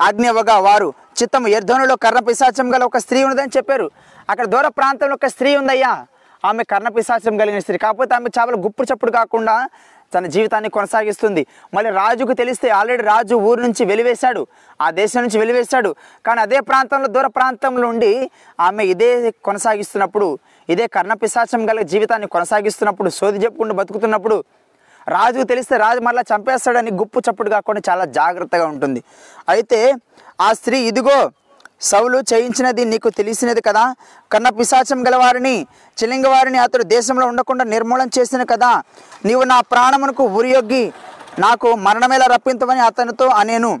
ఆజ్ఞవగా 0.00 0.58
వారు 0.58 0.92
చిత్తము 1.22 1.48
ఎర్ధనులో 1.48 1.96
కర్ణ 1.96 2.18
పిశాచం 2.18 2.74
గల 2.74 2.84
ఒక 2.84 2.96
స్త్రీ 2.96 3.24
ఉన్నదని 3.24 3.50
చెప్పారు. 3.56 3.90
అక్కడ 4.30 4.46
దూర 4.46 4.68
ప్రాంతంలో 4.68 5.14
ఒక 5.14 5.26
స్త్రీ 5.26 5.56
ఉందయ్యా. 5.56 6.06
ఆమె 6.44 6.64
కర్ణ 6.64 6.88
పిశాచం 6.88 7.36
కలిగిన 7.36 7.58
స్త్రీ. 7.58 7.78
కాకపోతే 7.78 8.14
ఆమె 8.14 8.28
చేపలు 8.40 8.56
గుప్పుడు 8.56 8.94
చప్పుడు 8.94 9.10
కాకుండా 9.10 9.68
తన 10.14 10.26
జీవితాన్ని 10.26 10.70
కొనసాగిస్తుంది. 10.76 11.42
మళ్ళీ 11.74 11.90
రాజుకు 11.90 12.32
తెలిస్తే 12.32 12.68
ఆల్రెడీ 12.68 13.02
రాజు 13.02 13.34
ఊరు 13.48 13.60
నుంచి 13.60 13.84
వెలివేశాడు. 13.84 14.46
ఆ 14.80 14.90
దేశం 15.00 15.20
నుంచి 15.22 15.38
వెలివేశాడు. 15.38 15.90
కానీ 16.26 16.40
అదే 16.40 16.60
ప్రాంతంలో 16.60 17.08
దూర 17.16 17.26
ప్రాంతంలో 17.26 17.88
ఉండి 17.88 18.30
ఆమె 18.60 18.84
ఇదే 18.84 19.10
కొనసాగిస్తున్నప్పుడు 19.48 20.38
ఇదే 20.68 20.86
కర్ణపిశాచం 20.86 21.62
గల 21.70 21.80
జీవితాన్ని 21.92 22.26
కొనసాగిస్తున్నప్పుడు 22.26 23.10
సోది 23.10 23.38
చెప్పుకుంటూ 23.44 23.74
బతుకుతున్నప్పుడు 23.74 24.38
రాజుకు 25.08 25.44
తెలిస్తే 25.44 25.76
రాజు 25.76 26.00
మళ్ళీ 26.00 26.22
చంపేస్తాడని 26.34 26.90
గుప్పు 26.90 27.18
చప్పుడు 27.18 27.50
కాకుండా 27.50 27.80
చాలా 27.90 28.04
జాగ్రత్తగా 28.04 28.66
ఉంటుంది. 28.66 29.00
అయితే 29.48 29.78
ఆ 30.40 30.52
స్త్రీ 30.52 30.78
ఇదిగో 30.78 31.18
సౌలు 31.80 32.22
చేయించినది 32.32 32.84
నీకు 32.84 33.08
తెలిసినది 33.08 33.60
కదా? 33.60 33.94
కన్న 34.32 34.48
పిశాచం 34.48 35.06
గలవారిని 35.06 35.66
చిలింగవారిని 36.02 36.58
అతడు 36.58 36.82
దేశంలో 36.82 37.26
ఉండకుండా 37.26 37.64
నిర్మూలన 37.64 38.08
చేసిన 38.18 38.42
కదా? 38.42 38.82
నీవు 39.24 39.42
నా 39.42 39.60
ప్రాణమునకు 39.60 40.24
ఉరియొగ్గి 40.24 40.92
నాకు 41.38 41.74
మరణమేలా 41.74 42.26
రప్పింతమని 42.26 42.80
అతనితో 42.80 43.28
అనేను. 43.28 43.80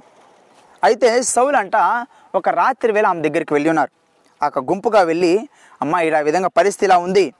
అయితే 0.84 1.22
సౌలు 1.22 1.56
అంట 1.56 1.76
ఒక 2.34 2.48
రాత్రి 2.48 2.92
వేళ 2.92 3.06
ఆమె 3.06 3.22
దగ్గరికి 3.22 3.54
వెళ్ళి 3.54 3.68
ఉన్నారు. 3.68 3.90
ఆ 4.42 4.48
గుంపుగా 4.58 5.02
వెళ్ళి 5.02 5.48
అమ్మ 5.82 5.96
ఇలా 5.96 6.20
విధంగా 6.20 6.48
పరిస్థితి 6.56 6.84
ఇలా 6.84 6.96
ఉంది. 6.96 7.34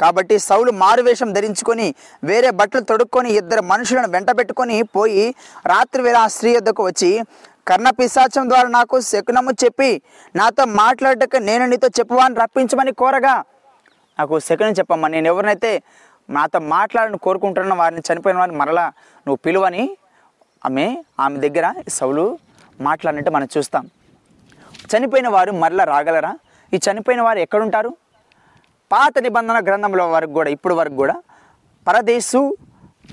కాబట్టి 0.00 0.38
సౌలు 0.38 0.70
మారువేషం 0.70 1.32
ధరించుకొని 1.32 1.94
వేరే 2.24 2.50
బట్టలు 2.50 2.80
తొడుక్కొని 2.80 3.30
ఇద్దరు 3.30 3.62
మనుషులను 3.62 4.08
వెంట 4.08 4.30
పెట్టుకొని 4.38 4.82
పోయి 4.82 5.34
రాత్రి 5.66 6.02
వేళ 6.02 6.16
ఆ 6.16 6.26
స్త్రీ 6.26 6.56
వద్దకు 6.56 6.86
వచ్చి 6.86 7.20
కర్ణ 7.68 7.88
పిశాచం 7.90 8.48
ద్వారా 8.48 8.68
నాకు 8.68 8.96
శకునము 9.00 9.52
చెప్పి 9.64 9.90
నాతో 10.36 10.64
మాట్లాడటం 10.64 11.44
నేను 11.44 11.64
నీతో 11.66 11.88
చెప్పువాని 11.98 12.40
రప్పించమని 12.42 12.92
కోరగా 12.92 13.34
నాకు 14.18 14.38
శకునం 14.38 14.74
చెప్పమ్మా 14.78 15.08
నేను 15.08 15.26
ఎవరినైతే 15.26 15.72
నాతో 16.30 16.58
మాట్లాడని 16.74 17.18
కోరుకుంటున్న 17.18 17.74
వారిని 17.74 18.02
చనిపోయిన 18.08 18.38
వారిని 18.38 18.58
మరలా 18.58 18.86
నువ్వు 19.26 19.40
పిలువని 19.46 19.84
ఆమె 20.64 20.86
ఆమె 21.20 21.36
దగ్గర 21.38 21.66
సౌలు 21.88 22.24
మాట్లాడినట్టు 22.80 23.30
మనం 23.30 23.48
చూస్తాం. 23.56 23.84
చనిపోయిన 24.90 25.28
వారు 25.28 25.52
మరలా 25.62 25.84
రాగలరా? 25.84 26.32
ఈ 26.72 26.78
చనిపోయిన 26.86 27.22
వారు 27.22 27.38
ఎక్కడుంటారు? 27.38 27.90
పాత 28.90 29.14
నిబంధన 29.18 29.58
గ్రంథంలో 29.68 30.04
వరకు 30.10 30.32
కూడా 30.32 30.50
ఇప్పుడు 30.50 30.74
వరకు 30.74 30.94
కూడా 30.94 31.16
పరదేశు 31.86 32.40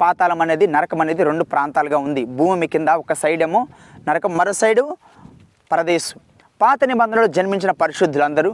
పాతాళం 0.02 0.40
అనేది 0.42 0.68
నరకం 0.76 1.02
అనేది 1.02 1.24
రెండు 1.30 1.44
ప్రాంతాలుగా 1.44 1.98
ఉంది. 1.98 2.26
భూమి 2.40 2.68
కింద 2.74 2.90
ఒక 3.04 3.14
సైడ్ 3.14 3.44
ఏమో 3.48 3.62
నరకం 4.08 4.38
మరో 4.38 4.54
సైడు 4.62 4.84
పరదేశు. 5.72 6.16
పాత 6.62 6.80
నిబంధనలో 6.86 7.28
జన్మించిన 7.38 7.72
పరిశుద్ధులందరూ 7.72 8.52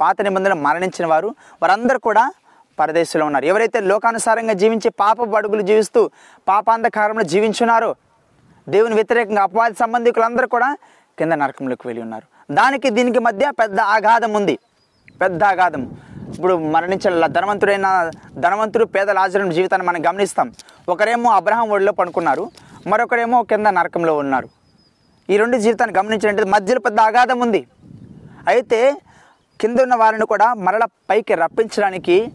పాత 0.00 0.16
నిబంధనలు 0.22 0.60
మరణించిన 0.66 1.06
వారు 1.12 1.28
వారందరూ 1.62 1.98
కూడా 1.98 2.24
పరదేశంలో 2.78 3.26
ఉన్నారు. 3.26 3.46
ఎవరైతే 3.52 3.80
లోకానుసారంగా 3.80 4.52
జీవించి 4.52 4.88
పాప 5.02 5.36
అడుగులు 5.36 5.62
జీవిస్తూ 5.62 6.10
పాపాంధకారంలో 6.48 7.24
జీవించున్నారో 7.32 7.90
దేవుని 8.68 8.94
వ్యతిరేకంగా 8.94 9.42
అపవాది 9.42 9.76
సంబంధికులందరూ 9.82 10.48
కూడా 10.48 10.68
కింద 11.18 11.32
నరకంలోకి 11.32 11.86
వెళ్ళి 11.88 12.02
ఉన్నారు. 12.02 12.26
దానికి 12.54 12.90
దీనికి 12.90 13.18
మధ్య 13.18 13.50
పెద్ద 13.60 13.80
ఆఘాతం 13.80 14.32
ఉంది. 14.32 14.58
పెద్ద 15.22 15.44
ఆఘాతం. 15.44 15.82
ఇప్పుడు 16.38 16.54
మరణించిన 16.74 17.26
ధనవంతుడైన 17.26 18.10
ధనవంతుడు 18.34 18.84
పేద 18.84 19.10
ఆచరణ 19.10 19.50
జీవితాన్ని 19.50 19.88
మనం 19.88 20.06
గమనిస్తాం. 20.06 20.52
ఒకరేమో 20.88 21.30
అబ్రహం 21.30 21.70
ఒడిలో 21.70 21.92
పడుకున్నారు. 21.92 22.50
మరొకరేమో 22.86 23.42
కింద 23.42 23.66
నరకంలో 23.66 24.16
ఉన్నారు. 24.16 24.48
ఈ 25.30 25.36
రెండు 25.36 25.56
జీవితాన్ని 25.56 25.98
గమనించినట్టు 25.98 26.44
మధ్యలో 26.46 26.80
పెద్ద 26.80 27.00
అగాధం 27.00 27.38
ఉంది. 27.40 27.66
అయితే 28.48 28.96
కింద 29.60 29.78
ఉన్న 29.80 29.94
వారిని 29.94 30.26
కూడా 30.26 30.54
మరల 30.54 30.84
పైకి 31.10 31.34
రప్పించడానికి 31.34 32.32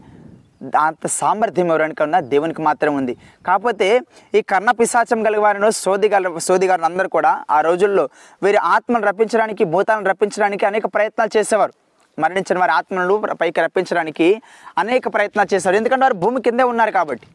అంత 0.78 1.06
సామర్థ్యం 1.06 1.68
ఎవరికి 1.68 2.20
దేవునికి 2.20 2.62
మాత్రం 2.62 2.96
ఉంది. 2.96 3.16
కాకపోతే 3.46 4.00
ఈ 4.34 4.42
కర్ణ 4.42 4.70
పిశాచం 4.70 5.22
కలిగి 5.22 5.40
వారిని 5.40 5.72
సోదిగారు 5.72 6.38
సోదిగారులు 6.38 6.86
అందరూ 6.86 7.08
కూడా 7.08 7.44
ఆ 7.50 7.60
రోజుల్లో 7.60 8.08
వీరి 8.42 8.56
ఆత్మను 8.56 9.06
రప్పించడానికి 9.06 9.64
భూతాలను 9.64 10.10
రప్పించడానికి 10.10 10.66
అనేక 10.66 10.86
ప్రయత్నాలు 10.86 11.38
చేసేవారు. 11.38 11.72
మరణించిన 12.18 12.58
వారి 12.58 12.72
ఆత్మలను 12.72 13.34
పైకి 13.34 13.60
రప్పించడానికి 13.60 14.42
అనేక 14.78 15.14
ప్రయత్నాలు 15.14 15.54
చేశారు. 15.54 15.76
ఎందుకంటే 15.76 16.04
వారు 16.04 16.14
భూమి 16.14 16.42
కిందే 16.42 16.62
ఉన్నారు 16.62 16.90
కాబట్టి. 16.90 17.26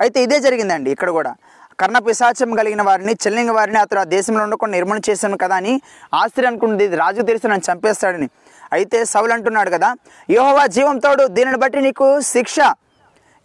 అయితే 0.00 0.22
ఇదే 0.22 0.40
జరిగిందండి 0.40 0.90
ఇక్కడ 0.90 1.10
కూడా. 1.10 1.34
కర్ణ 1.80 1.98
పిశాచం 1.98 2.54
కలిగిన 2.54 2.82
వారిని 2.82 3.12
చెల్లింగ 3.12 3.50
వారిని 3.50 3.78
అతడు 3.78 4.00
ఆ 4.00 4.04
దేశంలో 4.04 4.42
ఉండకుండా 4.42 4.72
నిర్మూలన 4.72 5.00
చేశాను 5.10 5.38
కదా 5.38 5.56
అని 5.56 5.80
ఆస్తి 6.14 6.46
అనుకుంటుంది 6.46 6.96
రాజు 6.96 7.22
తెలిసి 7.22 7.48
నన్ను 7.48 7.72
చంపేస్తాడని. 7.72 8.28
అయితే 8.72 9.04
సౌలు 9.04 9.32
అంటున్నాడు 9.32 9.70
కదా 9.70 9.96
యహోవా 10.30 10.66
జీవంతోడు 10.66 11.26
దీనిని 11.26 11.56
బట్టి 11.56 11.80
నీకు 11.80 12.20
శిక్ష. 12.20 12.56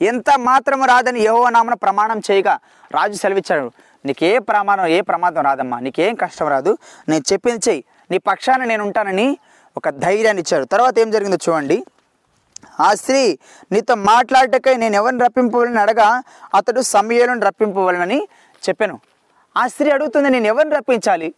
ఎంత 0.01 0.30
మాత్రము 0.39 0.86
రాదని 0.86 1.20
యహోవా 1.20 1.50
నామన 1.50 1.74
ప్రమాణం 1.74 2.22
చేయగా 2.32 2.60
రాజు 2.91 3.18
సెలవిచ్చాడు. 3.18 3.72
ఏ 4.22 4.38
ప్రమాణం 4.39 4.86
ఏ 4.86 5.01
ప్రమాదం 5.01 5.41
రాదమ్మా. 5.41 5.80
నీకేం 5.80 6.15
కష్టం 6.15 6.48
రాదు. 6.48 6.77
నేను 7.10 7.24
చెప్పింది 7.34 7.70
చెయ్యి. 7.70 7.84
నీ 8.12 8.18
పక్షాన 8.18 8.63
నేను 8.63 8.84
ఉంటానని 8.84 9.38
ఒక 9.78 9.90
ధైర్యాన్ని 10.06 10.42
ఇచ్చాడు 10.44 10.66
తర్వాత 10.74 10.96
ఏం 11.04 11.10
జరిగిందో 11.16 11.40
చూడండి. 11.46 11.78
ఆ 12.88 12.90
స్త్రీ 13.01 13.22
నీతో 13.74 13.94
మాట్లాడటకై 14.12 14.74
నేను 14.84 14.96
ఎవరిని 14.96 15.22
రప్పింపవాలని 15.25 15.80
అడగా 15.86 16.10
అతడు 16.60 16.82
సమయలను 16.96 17.44
రప్పింపవాలని 17.48 18.20
చెప్పాను. 18.68 18.96
ఆ 19.56 19.63
స్త్రీ 19.74 19.90
అడుగుతుంది 19.96 20.30
నేను 20.36 20.48
ఎవరిని 20.54 20.75
రప్పించాలి? 20.80 21.30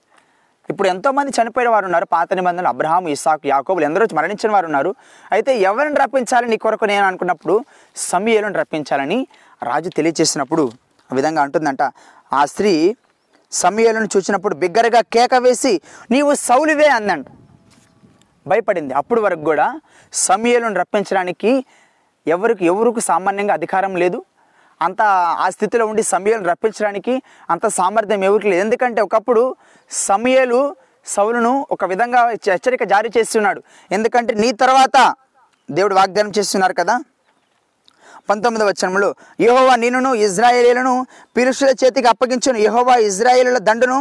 ఇప్పుడు 0.71 0.87
ఎంతోమంది 0.87 1.31
చనిపోయిన 1.37 1.69
వారు 1.69 1.85
ఉన్నారు. 1.85 2.05
పాత 2.15 2.33
నిబంధనలు 2.39 2.69
అబ్రహాం 2.73 3.07
ఇసాకు 3.13 3.47
యాకోబులు 3.47 3.85
ఎందరో 3.85 4.05
మరణించిన 4.19 4.51
వారు 4.55 4.67
ఉన్నారు. 4.69 4.91
అయితే 5.31 5.51
ఎవరిని 5.69 5.97
రప్పించాలి 6.03 6.47
నీ 6.51 6.57
కొరకు 6.57 6.85
నేను 6.91 7.05
అనుకున్నప్పుడు 7.09 7.55
సమయలను 7.95 8.57
రప్పించాలని 8.61 9.19
రాజు 9.69 9.89
తెలియచేసినప్పుడు 9.97 10.65
ఆ 11.11 11.15
విధంగా 11.19 11.41
అంటుందంట. 11.45 11.83
ఆ 12.39 12.43
స్త్రీ 12.45 12.73
సమయాలను 13.51 14.09
చూసినప్పుడు 14.13 14.55
బిగ్గరగా 14.61 15.01
కేక 15.15 15.33
వేసి 15.45 15.73
నీవు 16.11 16.33
సౌలివే 16.47 16.87
అందంట 16.99 17.25
భయపడింది. 18.47 18.93
అప్పుడు 18.93 19.21
వరకు 19.21 19.43
కూడా 19.43 19.81
సమయలను 20.13 20.75
రప్పించడానికి 20.75 21.65
ఎవరికి 22.27 22.65
ఎవరికి 22.65 23.01
సామాన్యంగా 23.01 23.53
అధికారం 23.53 23.95
లేదు. 23.95 24.25
అంత 24.81 25.01
ఆ 25.37 25.49
స్థితిలో 25.49 25.85
ఉండి 25.85 26.03
సమయాలను 26.03 26.49
రప్పించడానికి 26.49 27.21
అంత 27.49 27.67
సామర్థ్యం 27.67 28.23
ఎవరికి 28.23 28.49
లేదు. 28.49 28.61
ఎందుకంటే 28.61 29.01
ఒకప్పుడు 29.01 29.55
సమయాలు 29.89 30.75
సౌలును 31.05 31.67
ఒక 31.71 31.85
విధంగా 31.85 32.29
హెచ్చరిక 32.29 32.83
జారీ 32.83 33.09
చేస్తున్నాడు. 33.17 33.63
ఎందుకంటే 33.91 34.33
నీ 34.33 34.51
తర్వాత 34.51 35.15
దేవుడు 35.71 35.95
వాగ్దానం 35.95 36.31
చేస్తున్నారు 36.37 36.73
కదా? 36.73 36.99
పంతొమ్మిదవ 38.29 38.67
వచనంలో 38.71 39.09
యహోవా 39.41 39.75
నిన్నును 39.83 40.11
ఇజ్రాయేలీలను 40.25 40.93
పిలుస్తుల 41.37 41.71
చేతికి 41.81 42.07
అప్పగించును. 42.13 42.57
యెహోవా 42.57 42.95
ఇజ్రాయేలుల 43.09 43.57
దండును 43.57 43.99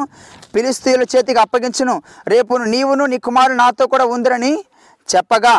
పిలిస్తీయుల 0.54 1.04
చేతికి 1.14 1.40
అప్పగించును. 1.44 2.02
రేపు 2.32 2.54
నీవును 2.74 3.06
నీ 3.12 3.18
కుమారుడు 3.18 3.58
నాతో 3.62 3.86
కూడా 3.86 4.04
ఉందిరని 4.04 4.52
చెప్పగా 5.08 5.54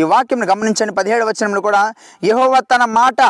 ఈ 0.00 0.02
వాక్యం 0.02 0.40
గమనించండి. 0.50 0.92
పదిహేడు 0.94 1.24
వచనంలో 1.24 1.60
కూడా 1.60 1.82
యహోవా 2.24 2.60
తన 2.72 2.84
మాట 3.00 3.20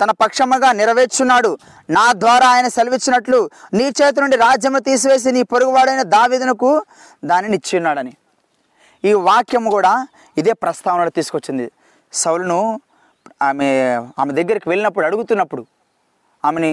తన 0.00 0.10
పక్షముగా 0.10 0.72
నెరవేర్చున్నాడు. 0.72 1.50
నా 1.90 2.06
ద్వారా 2.22 2.46
ఆయన 2.54 2.68
సెలవిచ్చినట్లు 2.68 3.38
నీ 3.78 3.84
చేతి 3.98 4.18
నుండి 4.20 4.36
రాజ్యము 4.36 4.78
తీసివేసి 4.78 5.32
నీ 5.32 5.42
పొరుగువాడైన 5.42 6.02
దావేదనకు 6.16 6.70
దానిని 7.24 7.56
ఇచ్చిన్నాడని 7.60 8.12
ఈ 9.04 9.12
వాక్యం 9.28 9.64
కూడా 9.76 9.92
ఇదే 10.38 10.52
ప్రస్తావనలో 10.62 11.10
తీసుకొచ్చింది. 11.10 11.66
సౌలును 12.12 12.60
ఆమె 13.48 13.68
ఆమె 14.22 14.32
దగ్గరికి 14.32 14.68
వెళ్ళినప్పుడు 14.68 15.06
అడుగుతున్నప్పుడు 15.06 15.62
ఆమెని 16.44 16.70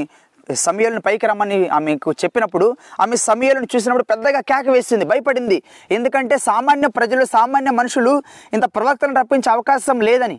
సమయాలను 0.50 1.02
పైకి 1.02 1.26
రమ్మని 1.28 1.58
ఆమెకు 1.78 2.12
చెప్పినప్పుడు 2.12 2.68
ఆమె 3.00 3.16
సమయాలను 3.30 3.68
చూసినప్పుడు 3.74 4.06
పెద్దగా 4.12 4.40
కేక 4.42 4.68
వేసింది 4.70 5.06
భయపడింది. 5.06 5.58
ఎందుకంటే 5.92 6.38
సామాన్య 6.50 6.88
ప్రజలు 6.98 7.26
సామాన్య 7.26 7.72
మనుషులు 7.72 8.14
ఇంత 8.54 8.66
ప్రవక్తను 8.76 9.16
రప్పించే 9.20 9.50
అవకాశం 9.52 10.00
లేదని. 10.00 10.38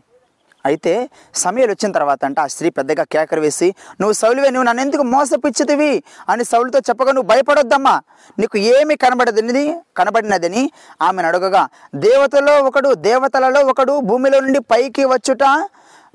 అయితే 0.64 0.92
సమయాలు 1.34 1.72
వచ్చిన 1.72 1.90
తర్వాత 1.92 2.20
అంటే 2.24 2.40
ఆ 2.40 2.46
స్త్రీ 2.46 2.68
పెద్దగా 2.70 3.04
కేకలు 3.12 3.40
వేసి 3.40 3.68
నువ్వు 4.00 4.12
సౌలువే 4.12 4.48
నువ్వు 4.50 4.66
నన్ను 4.68 4.82
ఎందుకు 4.82 5.02
మోసపిచ్చితివి 5.02 5.92
అని 6.28 6.44
సౌలుతో 6.44 6.80
చెప్పగా 6.88 7.12
నువ్వు 7.12 7.28
భయపడొద్దమ్మా 7.28 7.94
నీకు 8.38 8.58
ఏమి 8.74 8.96
కనబడదని 8.96 9.64
కనబడినదని 9.96 10.62
ఆమెను 11.02 11.28
అడగగా 11.28 11.62
దేవతలో 11.94 12.54
ఒకడు 12.64 12.92
దేవతలలో 13.08 13.62
ఒకడు 13.66 14.00
భూమిలో 14.00 14.40
నుండి 14.40 14.60
పైకి 14.74 15.04
వచ్చుట 15.04 15.44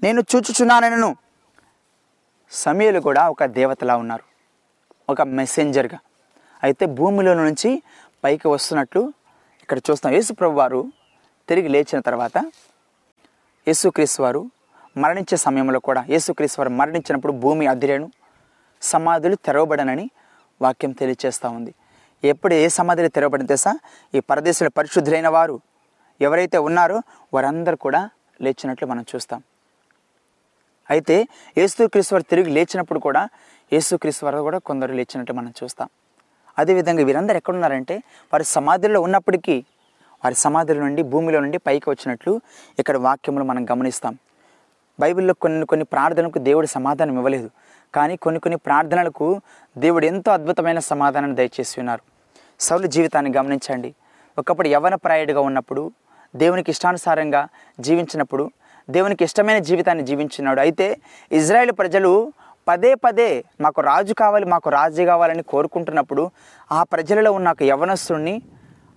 నేను 0.04 0.22
చూచుచున్నానను 0.32 1.10
సమయలు 2.52 3.00
కూడా 3.08 3.22
ఒక 3.34 3.46
దేవతలా 3.58 3.94
ఉన్నారు. 4.04 4.26
ఒక 5.12 5.22
మెసెంజర్గా 5.40 6.00
అయితే 6.64 6.86
భూమిలో 6.98 7.34
నుంచి 7.40 7.70
పైకి 8.24 8.48
వస్తున్నట్లు 8.48 9.02
ఇక్కడ 9.64 9.78
చూస్తాం 9.88 10.12
యేసుప్రభు 10.18 10.56
వారు 10.62 10.82
తిరిగి 11.50 11.70
లేచిన 11.76 12.00
తర్వాత 12.00 12.38
యేసుక్రీస్తు 13.68 14.22
వారు 14.26 14.42
మరణించే 15.04 15.38
సమయంలో 15.46 15.80
కూడా 15.88 16.02
యేసుక్రీస్తు 16.14 16.60
వారు 16.62 16.72
మరణించినప్పుడు 16.80 17.34
భూమి 17.44 17.66
అదిరేను. 17.74 18.08
సమాధులు 18.82 19.36
తెరవబడనని 19.48 20.08
వాక్యం 20.62 20.92
తెలియచేస్తూ 20.92 21.48
ఉంది. 21.58 21.72
ఎప్పుడు 22.24 22.54
ఏ 22.54 22.68
సమాధులు 22.78 23.10
తెరవబడిన 23.18 23.48
తెసా 23.48 23.74
ఈ 24.16 24.20
పరదేశంలో 24.30 24.72
పరిశుద్ధులైన 24.78 25.28
వారు 25.38 25.56
ఎవరైతే 26.22 26.58
ఉన్నారో 26.68 26.98
వారందరూ 27.34 27.78
కూడా 27.86 28.02
లేచినట్లు 28.42 28.88
మనం 28.88 29.06
చూస్తాం. 29.12 29.40
అయితే 30.90 31.28
యేసుక్రీస్తు 31.58 32.16
వారు 32.16 32.24
తిరిగి 32.24 32.50
లేచినప్పుడు 32.50 33.00
కూడా 33.00 33.30
యేసుక్రీస్తు 33.74 34.26
వారు 34.26 34.38
కూడా 34.38 34.58
కొందరు 34.58 34.94
లేచినట్టు 34.94 35.34
మనం 35.34 35.54
చూస్తాం. 35.64 35.90
అదేవిధంగా 36.60 37.04
వీరందరూ 37.04 37.38
ఎక్కడున్నారంటే 37.38 37.98
వారి 38.34 38.44
సమాధుల్లో 38.44 39.02
ఉన్నప్పటికీ 39.02 39.66
వారి 40.26 40.36
సమాధుల 40.36 40.80
నుండి 40.80 41.04
భూమిలో 41.04 41.40
నుండి 41.40 41.58
పైకి 41.58 41.90
వచ్చినట్లు 41.90 42.42
ఇక్కడ 42.80 42.98
వాక్యములు 42.98 43.44
మనం 43.44 43.66
గమనిస్తాం. 43.66 44.18
బైబిల్లో 45.00 45.34
కొన్ని 45.34 45.66
కొన్ని 45.66 45.86
ప్రార్థనలకు 45.86 46.40
దేవుడు 46.40 46.68
సమాధానం 46.68 47.18
ఇవ్వలేదు. 47.18 47.50
కానీ 47.96 48.16
కొన్ని 48.16 48.40
కొన్ని 48.40 48.58
ప్రార్థనలకు 48.58 49.42
దేవుడు 49.78 50.06
ఎంతో 50.06 50.32
అద్భుతమైన 50.32 50.80
సమాధానం 50.80 51.36
దయచేసి 51.36 51.80
ఉన్నారు. 51.80 52.02
సౌలు 52.60 52.88
జీవితాన్ని 52.88 53.32
గమనించండి. 53.38 53.96
ఒకప్పుడు 54.40 54.68
యవన 54.68 54.96
ప్రాయుడిగా 54.96 55.40
ఉన్నప్పుడు 55.40 55.92
దేవునికి 56.36 56.72
ఇష్టానుసారంగా 56.72 57.48
జీవించినప్పుడు 57.80 58.52
దేవునికి 58.90 59.24
ఇష్టమైన 59.24 59.60
జీవితాన్ని 59.60 60.04
జీవించినాడు. 60.06 60.60
అయితే 60.60 60.98
ఇజ్రాయెల్ 61.32 61.72
ప్రజలు 61.72 62.12
పదే 62.68 62.94
పదే 62.96 63.44
మాకు 63.62 63.82
రాజు 63.82 64.14
కావాలి 64.14 64.46
మాకు 64.46 64.70
రాజు 64.70 65.04
కావాలని 65.04 65.44
కోరుకుంటున్నప్పుడు 65.44 66.32
ఆ 66.72 66.84
ప్రజలలో 66.84 67.32
ఉన్న 67.32 67.50
ఒక 67.52 67.64
యవనస్తుడిని 67.64 68.42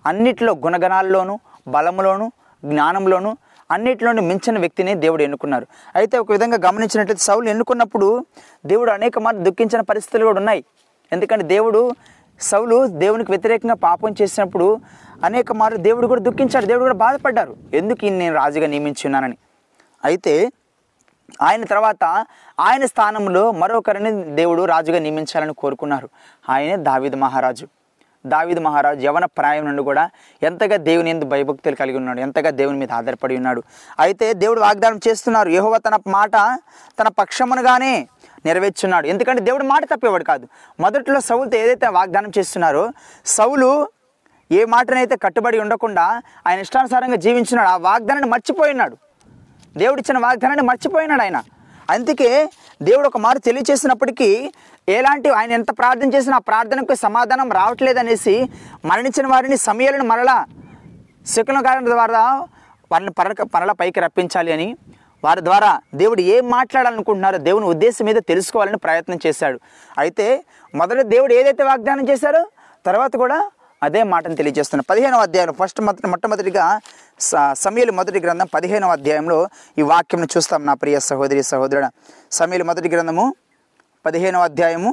అన్నిట్లో 0.05 0.53
గుణగణాల్లోనూ 0.53 1.39
బలంలోనూ 1.67 2.31
జ్ఞానంలోనూ 2.63 3.37
అన్నిటిలోనూ 3.71 4.21
మించిన 4.21 4.59
వ్యక్తిని 4.59 4.93
దేవుడు 4.95 5.23
ఎన్నుకున్నారు. 5.23 5.67
అయితే 5.95 6.15
ఒక 6.17 6.31
విధంగా 6.31 6.57
గమనించినట్లయితే 6.67 7.23
సౌలు 7.23 7.49
ఎన్నుకున్నప్పుడు 7.49 8.25
దేవుడు 8.65 8.91
అనేక 8.91 9.19
మార్లు 9.19 9.43
దుఃఖించిన 9.43 9.81
పరిస్థితులు 9.81 10.25
కూడా 10.25 10.39
ఉన్నాయి. 10.39 10.63
ఎందుకంటే 11.11 11.45
దేవుడు 11.45 11.91
సౌలు 12.41 12.87
దేవునికి 12.87 13.31
వ్యతిరేకంగా 13.31 13.75
పాపం 13.75 14.15
చేసినప్పుడు 14.21 14.67
అనేక 15.23 15.51
మార్లు 15.51 15.77
దేవుడు 15.77 16.07
కూడా 16.07 16.21
దుఃఖించాడు 16.21 16.65
దేవుడు 16.65 16.83
కూడా 16.83 16.99
బాధపడ్డారు. 17.05 17.55
ఎందుకు 17.73 18.05
నేను 18.05 18.35
రాజుగా 18.35 18.67
నియమించున్నానని 18.67 19.37
అయితే 20.05 20.51
ఆయన 21.41 21.63
తర్వాత 21.63 22.25
ఆయన 22.59 22.85
స్థానంలో 22.85 23.51
మరొకరిని 23.51 24.11
దేవుడు 24.35 24.65
రాజుగా 24.65 24.99
నియమించాలని 24.99 25.53
కోరుకున్నారు. 25.53 26.09
ఆయనే 26.49 26.75
దావిద్ 26.75 27.15
మహారాజు. 27.15 27.67
దావిద్ 28.25 28.59
మహారాజు 28.59 28.99
యవన 28.99 29.25
ప్రాయం 29.25 29.65
నుండి 29.65 29.83
కూడా 29.83 30.09
ఎంతగా 30.43 30.77
దేవుని 30.77 31.09
ఎందు 31.09 31.25
భయభక్తులు 31.25 31.75
కలిగి 31.75 31.97
ఉన్నాడు 31.97 32.19
ఎంతగా 32.19 32.49
దేవుని 32.49 32.77
మీద 32.77 32.91
ఆధారపడి 32.91 33.35
ఉన్నాడు. 33.35 33.63
అయితే 33.99 34.33
దేవుడు 34.33 34.61
వాగ్దానం 34.61 34.99
చేస్తున్నారు. 35.07 35.49
యహోవ 35.49 35.77
తన 35.77 35.99
మాట 36.07 36.35
తన 36.99 37.07
పక్షమునుగానే 37.07 38.07
నెరవేర్చున్నాడు. 38.45 39.07
ఎందుకంటే 39.07 39.41
దేవుడు 39.41 39.63
మాట 39.63 39.85
తప్పేవాడు 39.85 40.23
కాదు. 40.23 40.47
మొదట్లో 40.79 41.19
సౌలుతో 41.19 41.57
ఏదైతే 41.57 41.87
వాగ్దానం 41.87 42.31
చేస్తున్నారో 42.37 42.91
సౌలు 43.25 43.87
ఏ 44.51 44.65
మాటనైతే 44.65 45.15
కట్టుబడి 45.15 45.59
ఉండకుండా 45.59 46.21
ఆయన 46.47 46.59
ఇష్టానుసారంగా 46.59 47.15
జీవించున్నాడు 47.15 47.69
ఆ 47.69 47.77
వాగ్దానాన్ని 47.77 48.29
మర్చిపోయినాడు 48.29 48.97
దేవుడిచ్చిన 49.77 50.17
వాగ్దానాన్ని 50.17 50.65
మర్చిపోయినాడు 50.65 51.21
ఆయన. 51.21 51.43
అందుకే 51.89 52.49
దేవుడు 52.81 53.07
ఒక 53.07 53.17
మారు 53.17 53.39
తెలియచేసినప్పటికీ 53.39 54.51
ఎలాంటి 54.89 55.29
ఆయన 55.29 55.51
ఎంత 55.51 55.71
ప్రార్థన 55.77 56.13
చేసినా 56.15 56.35
ఆ 56.35 56.45
ప్రార్థనకు 56.47 56.93
సమాధానం 56.93 57.51
రావట్లేదనేసి 57.51 58.35
మరణించిన 58.85 59.27
వారిని 59.27 59.57
సమయాలను 59.57 60.03
మరలా 60.03 60.45
శకుల 61.25 61.61
కారణం 61.61 61.85
ద్వారా 61.85 62.47
వారిని 62.91 63.11
పరక 63.11 63.41
పరల 63.41 63.71
పైకి 63.71 63.99
రప్పించాలి 63.99 64.51
అని 64.51 64.77
వారి 65.23 65.41
ద్వారా 65.41 65.81
దేవుడు 65.95 66.21
ఏం 66.21 66.49
మాట్లాడాలనుకుంటున్నారో 66.49 67.37
దేవుని 67.37 67.65
ఉద్దేశం 67.65 68.05
మీద 68.05 68.15
తెలుసుకోవాలని 68.15 68.77
ప్రయత్నం 68.77 69.19
చేశాడు. 69.27 69.59
అయితే 69.97 70.43
మొదట 70.75 71.01
దేవుడు 71.01 71.33
ఏదైతే 71.33 71.63
వాగ్దానం 71.63 72.09
చేశారో 72.09 72.43
తర్వాత 72.85 73.15
కూడా 73.15 73.51
అదే 73.81 74.03
మాటను 74.03 74.35
తెలియజేస్తున్న 74.35 74.81
పదిహేనవ 74.81 75.19
అధ్యాయంలో 75.19 75.53
ఫస్ట్ 75.53 75.81
మొదటి 75.81 76.07
మొట్టమొదటిగా 76.07 76.65
స- 77.19 77.53
సమయలు 77.53 77.91
మొదటి 77.91 78.19
గ్రంథం 78.19 78.47
పదిహేనవ 78.47 78.91
అధ్యాయంలో 78.91 79.37
ఈ 79.77 79.81
వాక్యం 79.81 80.23
చూస్తాం 80.23 80.65
నా 80.65 80.73
ప్రియ 80.73 80.99
సహోదరి 80.99 81.43
సహోదరుడు. 81.43 81.89
సమయలు 82.31 82.63
మొదటి 82.63 82.89
గ్రంథము 82.89 83.35
పదిహేనవ 84.05 84.43
అధ్యాయము 84.43 84.91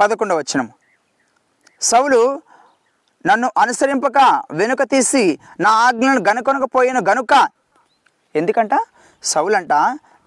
పదకొండవ 0.00 0.38
వచనము. 0.38 0.68
సౌలు 1.80 2.20
నన్ను 3.26 3.50
అనుసరింపక 3.58 4.18
వెనుక 4.52 4.82
తీసి 4.82 5.38
నా 5.60 5.70
ఆజ్ఞలను 5.70 6.24
గనుకొనకపోయిన 6.28 6.98
గనుక 7.10 7.48
ఎందుకంట? 8.34 8.70
సౌలంట 9.22 9.72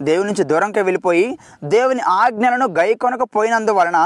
దేవుని 0.02 0.28
నుంచి 0.28 0.44
దూరంగా 0.44 0.82
వెళ్ళిపోయి 0.82 1.26
దేవుని 1.64 2.02
ఆజ్ఞలను 2.02 2.66
గైకొనకపోయినందువలన 2.68 4.00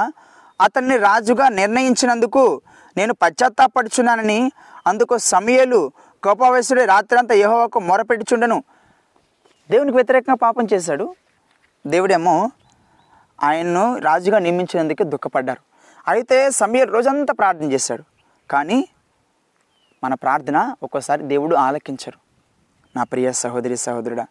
అతన్ని 0.64 0.98
రాజుగా 0.98 1.50
నిర్ణయించినందుకు 1.50 2.62
నేను 2.98 3.14
పశ్చాత్తాపడుచున్నానని 3.14 4.52
అందుకు 4.88 5.18
సమయలు 5.18 5.92
కోపావేశుడే 6.24 6.86
రాత్రంతా 6.86 7.36
యహోవాకు 7.36 7.80
మొరపెట్టుచుండను. 7.80 8.64
దేవునికి 9.72 9.96
వ్యతిరేకంగా 9.96 10.36
పాపం 10.36 10.68
చేశాడు. 10.74 11.16
దేవుడేమో 11.88 12.52
ఆయన్ను 13.44 13.98
రాజుగా 13.98 14.40
నియమించినందుకే 14.40 15.04
దుఃఖపడ్డారు. 15.04 15.62
అయితే 16.08 16.50
సమీర్ 16.52 16.92
రోజంతా 16.92 17.34
ప్రార్థన 17.34 17.72
చేశాడు. 17.72 18.04
కానీ 18.52 18.88
మన 20.04 20.14
ప్రార్థన 20.14 20.76
ఒక్కోసారి 20.84 21.24
దేవుడు 21.24 21.56
ఆలకించరు. 21.56 22.20
నా 22.96 23.04
ప్రియ 23.04 23.32
సహోదరి 23.32 23.78
సహోదరుడా 23.78 24.28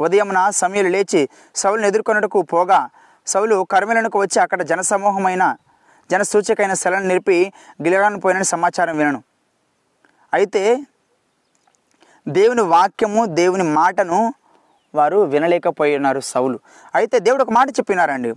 ఉదయమున 0.00 0.50
సమయలు 0.50 0.88
లేచి 0.88 1.28
సౌలను 1.56 1.86
ఎదుర్కొన్నటకు 1.86 2.42
పోగా 2.42 2.88
సౌలు 3.26 3.66
కర్మలకు 3.70 4.20
వచ్చి 4.20 4.40
అక్కడ 4.40 4.62
జనసమూహమైన 4.62 5.56
జనసూచకైన 6.10 6.74
శలను 6.74 7.08
నిలిపి 7.08 7.52
గిలగాను 7.82 8.20
పోయిన 8.20 8.42
సమాచారం 8.42 8.98
వినను. 8.98 9.22
అయితే 10.34 10.86
దేవుని 12.28 12.62
వాక్యము 12.62 13.24
దేవుని 13.24 13.62
మాటను 13.62 14.34
వారు 14.94 15.18
వినలేకపోయి 15.18 15.96
ఉన్నారు 15.96 16.20
సౌలు. 16.20 16.60
అయితే 16.94 17.18
దేవుడు 17.18 17.42
ఒక 17.42 17.50
మాట 17.50 17.70
చెప్పినారండి. 17.70 18.34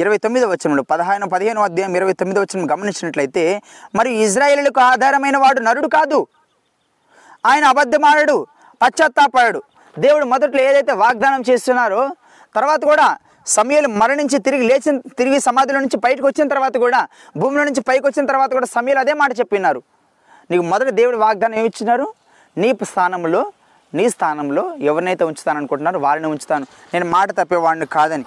ఇరవై 0.00 0.16
తొమ్మిదో 0.18 0.48
వచనంలో 0.48 0.82
పదహారు 0.82 1.28
పదిహేను 1.28 1.60
అధ్యాయం 1.60 1.96
ఇరవై 1.96 2.12
తొమ్మిదో 2.12 2.40
వచనం 2.40 2.70
గమనించినట్లయితే 2.70 3.62
మరి 3.94 4.14
ఇజ్రాయేలులకు 4.14 4.80
ఆధారమైన 4.80 5.36
వాడు 5.36 5.60
నరుడు 5.60 5.88
కాదు. 5.88 6.26
ఆయన 7.46 7.64
అబద్ధమాడాడు 7.64 8.46
పశ్చాత్తాపాడు 8.82 9.62
దేవుడు 9.98 10.24
మొదట్లో 10.24 10.62
ఏదైతే 10.62 10.92
వాగ్దానం 10.92 11.42
చేస్తున్నారో 11.50 12.16
తర్వాత 12.54 12.84
కూడా 12.84 13.18
సమయాలు 13.46 13.88
మరణించి 13.88 14.38
తిరిగి 14.38 14.64
లేచిన 14.68 14.96
తిరిగి 15.18 15.40
సమాధిలో 15.40 15.80
నుంచి 15.80 15.96
బయటకు 15.96 16.26
వచ్చిన 16.26 16.48
తర్వాత 16.48 16.76
కూడా 16.76 17.06
భూమిలో 17.36 17.64
నుంచి 17.64 17.80
పైకి 17.80 18.06
వచ్చిన 18.06 18.26
తర్వాత 18.26 18.50
కూడా 18.52 18.66
సమయలు 18.66 18.98
అదే 18.98 19.12
మాట 19.12 19.38
చెప్పినారు. 19.38 19.82
నీకు 20.50 20.62
మొదట 20.62 20.88
దేవుడు 20.88 21.16
వాగ్దానం 21.16 21.54
ఏమిచ్చినారు 21.54 22.06
నీ 22.56 22.70
స్థానంలో 22.82 23.52
నీ 23.94 24.08
స్థానంలో 24.08 24.74
ఎవరినైతే 24.80 25.24
ఉంచుతాను 25.24 25.58
అనుకుంటున్నారో 25.58 25.98
వారిని 25.98 26.26
ఉంచుతాను. 26.26 26.66
నేను 26.94 27.06
మాట 27.06 27.30
తప్పేవాడిని 27.30 27.86
కాదని. 27.86 28.24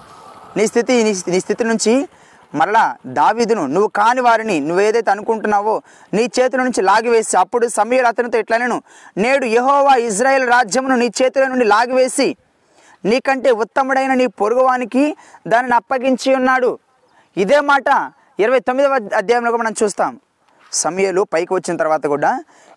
నీ 0.56 0.66
స్థితి 0.66 1.04
నీ 1.04 1.12
నీ 1.32 1.40
స్థితి 1.40 1.64
నుంచి 1.64 2.08
మరలా 2.54 2.96
దావీదును 3.06 3.66
నువ్వు 3.66 3.88
కాని 3.88 4.20
వారిని 4.20 4.60
నువ్వేదైతే 4.60 5.10
అనుకుంటున్నావో 5.10 5.82
నీ 6.12 6.22
చేతుల 6.40 6.62
నుంచి 6.62 6.82
లాగివేసి 6.82 7.36
అప్పుడు 7.36 7.66
సమీయులు 7.66 8.06
అతనితో 8.06 8.38
ఇట్లనెను 8.38 8.82
నేడు 9.16 9.46
యహోవా 9.46 9.94
ఇజ్రాయెల్ 9.94 10.46
రాజ్యమును 10.48 10.96
నీ 10.96 11.12
చేతుల 11.22 11.46
నుండి 11.46 11.64
లాగివేసి 11.64 12.36
నీకంటే 13.04 13.50
ఉత్తముడైన 13.62 14.12
నీ 14.20 14.26
పొరుగువానికి 14.40 15.04
దానిని 15.52 15.74
అప్పగించి 15.80 16.30
ఉన్నాడు. 16.40 16.70
ఇదే 17.42 17.58
మాట 17.72 17.88
ఇరవై 18.44 18.60
తొమ్మిదవ 18.68 18.96
అధ్యాయంలో 19.20 19.58
మనం 19.62 19.74
చూస్తాం. 19.82 20.12
సమయలు 20.72 21.22
పైకి 21.32 21.52
వచ్చిన 21.56 21.74
తర్వాత 21.82 22.06
కూడా 22.14 22.30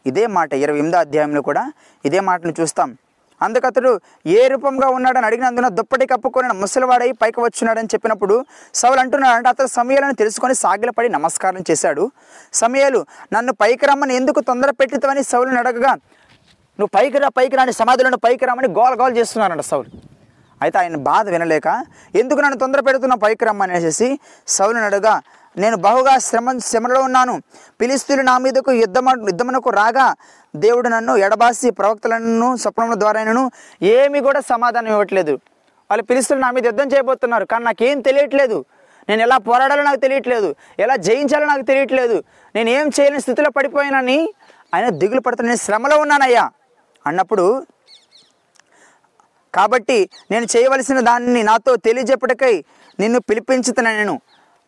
ఇదే 0.09 0.25
మాట 0.35 0.51
ఇరవై 0.63 0.79
ఎనిమిదో 0.81 0.99
అధ్యాయంలో 1.05 1.41
కూడా 1.47 1.63
ఇదే 2.05 2.19
మాటను 2.27 2.53
చూస్తాం. 2.59 2.89
అందుకతడు 3.41 3.91
ఏ 4.37 4.41
రూపంగా 4.51 4.87
ఉన్నాడని 4.95 5.27
అడిగినందున 5.29 5.67
దుప్పటి 5.77 6.05
కప్పుకొని 6.11 6.55
ముసలివాడై 6.61 7.09
పైకి 7.21 7.39
వచ్చున్నాడని 7.45 7.91
చెప్పినప్పుడు 7.93 8.35
సౌలు 8.81 8.99
అంటున్నాడు 9.03 9.35
అంటే 9.37 9.49
అతను 9.53 9.69
సమయాలను 9.77 10.15
తెలుసుకొని 10.21 10.55
సాగిలపడి 10.63 11.09
నమస్కారం 11.17 11.63
చేశాడు. 11.69 12.05
సమయాలు 12.61 12.99
నన్ను 13.35 13.53
పైకి 13.63 13.87
రమ్మని 13.91 14.15
ఎందుకు 14.19 14.41
తొందర 14.49 14.71
పెట్టితవని 14.81 15.23
సౌలుని 15.31 15.59
అడగగా 15.63 15.93
నువ్వు 16.79 16.91
పైకి 16.97 17.17
రా 17.23 17.29
పైకి 17.37 17.55
రాని 17.59 17.73
సమాధులను 17.81 18.17
పైకి 18.25 18.45
రామని 18.49 18.69
గోల 18.77 18.93
గోల 19.01 19.11
చేస్తున్నానంట 19.19 19.63
సౌలు. 19.71 19.89
అయితే 20.61 20.77
ఆయన 20.77 20.95
బాధ 20.95 21.29
వినలేక 21.29 21.85
ఎందుకు 22.15 22.39
నన్ను 22.39 22.57
తొందర 22.57 22.79
పెడుతున్న 22.79 23.13
పైకి 23.13 23.45
రమ్మనేసి 23.45 24.19
సౌలుని 24.47 24.99
నేను 25.57 25.77
బహుగా 25.77 26.17
శ్రమ 26.17 26.57
శ్రమలో 26.57 27.01
ఉన్నాను. 27.01 27.41
పిలిస్తులు 27.81 28.21
నా 28.21 28.37
మీదకు 28.37 28.71
యుద్ధమ 28.71 29.09
యుద్ధమునకు 29.09 29.69
రాగా 29.69 30.15
దేవుడు 30.55 30.89
నన్ను 30.89 31.17
ఎడబాసి 31.17 31.69
ప్రవక్తలను 31.69 32.55
స్వప్నముల 32.55 32.99
ద్వారాను 32.99 33.51
ఏమీ 33.81 34.19
కూడా 34.19 34.39
సమాధానం 34.39 34.87
ఇవ్వట్లేదు. 34.87 35.31
వాళ్ళు 35.91 36.03
పిలిస్తులు 36.03 36.39
నా 36.39 36.51
మీద 36.51 36.65
యుద్ధం 36.65 36.87
చేయబోతున్నారు. 36.87 37.45
కానీ 37.45 37.63
నాకేం 37.63 38.01
తెలియట్లేదు. 38.01 38.65
నేను 39.09 39.21
ఎలా 39.21 39.37
పోరాడాలో 39.37 39.83
నాకు 39.83 39.99
తెలియట్లేదు. 39.99 40.55
ఎలా 40.79 40.95
జయించాలో 40.95 41.45
నాకు 41.45 41.61
తెలియట్లేదు. 41.61 42.23
నేను 42.55 42.69
ఏం 42.69 42.91
చేయలేని 42.99 43.21
స్థితిలో 43.21 43.49
పడిపోయానని 43.49 44.33
ఆయన 44.75 44.89
దిగులు 44.89 45.21
పడుతున్న 45.21 45.49
నేను 45.49 45.57
శ్రమలో 45.57 45.97
ఉన్నానయ్యా 45.97 46.49
అన్నప్పుడు 47.07 47.65
కాబట్టి 49.55 50.09
నేను 50.31 50.47
చేయవలసిన 50.57 50.99
దానిని 50.99 51.43
నాతో 51.43 51.75
తెలియజెప్పటికై 51.75 52.63
నిన్ను 52.99 53.19
పిలిపించుతున్నా 53.19 53.91
నేను. 53.91 54.21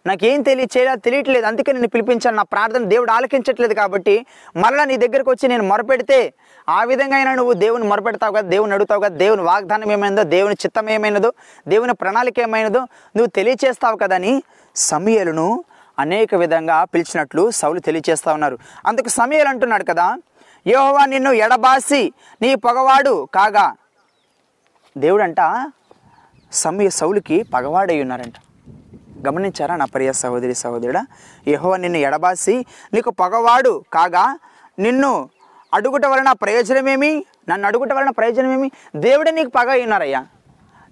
నాకేం 0.05 0.41
తెలియ 0.41 0.65
చేయాలో 0.77 0.95
తెలియట్లేదు. 0.95 1.45
అందుకే 1.45 1.71
నేను 1.71 1.87
పిలిపించాను. 1.87 2.37
నా 2.37 2.43
ప్రార్థన 2.43 2.83
దేవుడు 2.83 3.11
ఆలకించట్లేదు 3.11 3.73
కాబట్టి 3.73 4.25
మరలా 4.55 4.85
నీ 4.85 4.97
దగ్గరకు 4.97 5.31
వచ్చి 5.31 5.47
నేను 5.47 5.63
మొరపెడితే 5.63 6.33
ఆ 6.69 6.83
విధంగా 6.83 7.15
అయినా 7.15 7.35
నువ్వు 7.35 7.53
దేవుని 7.53 7.83
మొరపెడతావు 7.83 8.33
కదా 8.33 8.49
దేవుని 8.49 8.73
అడుగుతావు 8.73 9.01
కదా 9.01 9.15
దేవుని 9.15 9.41
వాగ్దానం 9.41 9.91
ఏమైందో 9.91 10.23
దేవుని 10.23 10.53
చిత్తం 10.53 10.89
ఏమైనదో 10.89 11.33
దేవుని 11.67 11.93
ప్రణాళిక 11.93 12.39
ఏమైనదో 12.39 12.79
నువ్వు 13.15 13.25
తెలియచేస్తావు 13.25 13.97
కదని 13.97 14.43
సమయలను 14.75 15.63
అనేక 15.99 16.35
విధంగా 16.35 16.83
పిలిచినట్లు 16.83 17.51
సౌలు 17.51 17.79
తెలియచేస్తా 17.79 18.33
ఉన్నారు. 18.33 18.57
అందుకు 18.85 19.09
సమయలు 19.09 19.47
అంటున్నాడు 19.47 19.83
కదా 19.83 20.17
యోహవా 20.67 21.05
నిన్ను 21.05 21.31
ఎడబాసి 21.31 22.13
నీ 22.41 22.55
పొగవాడు 22.55 23.27
కాగా 23.35 23.73
దేవుడంట 24.97 25.71
సమయ 26.51 26.89
సౌలుకి 26.89 27.43
పగవాడై 27.43 28.01
ఉన్నారంట. 28.01 28.33
గమనించారా 29.27 29.75
నా 29.75 29.85
ప్రియ 29.85 30.13
సహోదరి 30.13 30.55
సహోదరుడా? 30.55 31.05
యహోవ 31.47 31.75
నిన్ను 31.75 31.97
ఎడబాసి 31.97 32.65
నీకు 32.93 33.09
పగవాడు 33.09 33.83
కాగా 33.93 34.39
నిన్ను 34.79 35.29
అడుగుట 35.73 36.05
వలన 36.05 36.31
ప్రయోజనమేమి? 36.31 37.25
నన్ను 37.49 37.67
అడుగుట 37.67 37.93
వలన 37.93 38.09
ప్రయోజనమేమి? 38.09 38.71
దేవుడే 38.95 39.31
నీకు 39.31 39.49
పగ 39.49 39.69
అయి 39.69 39.85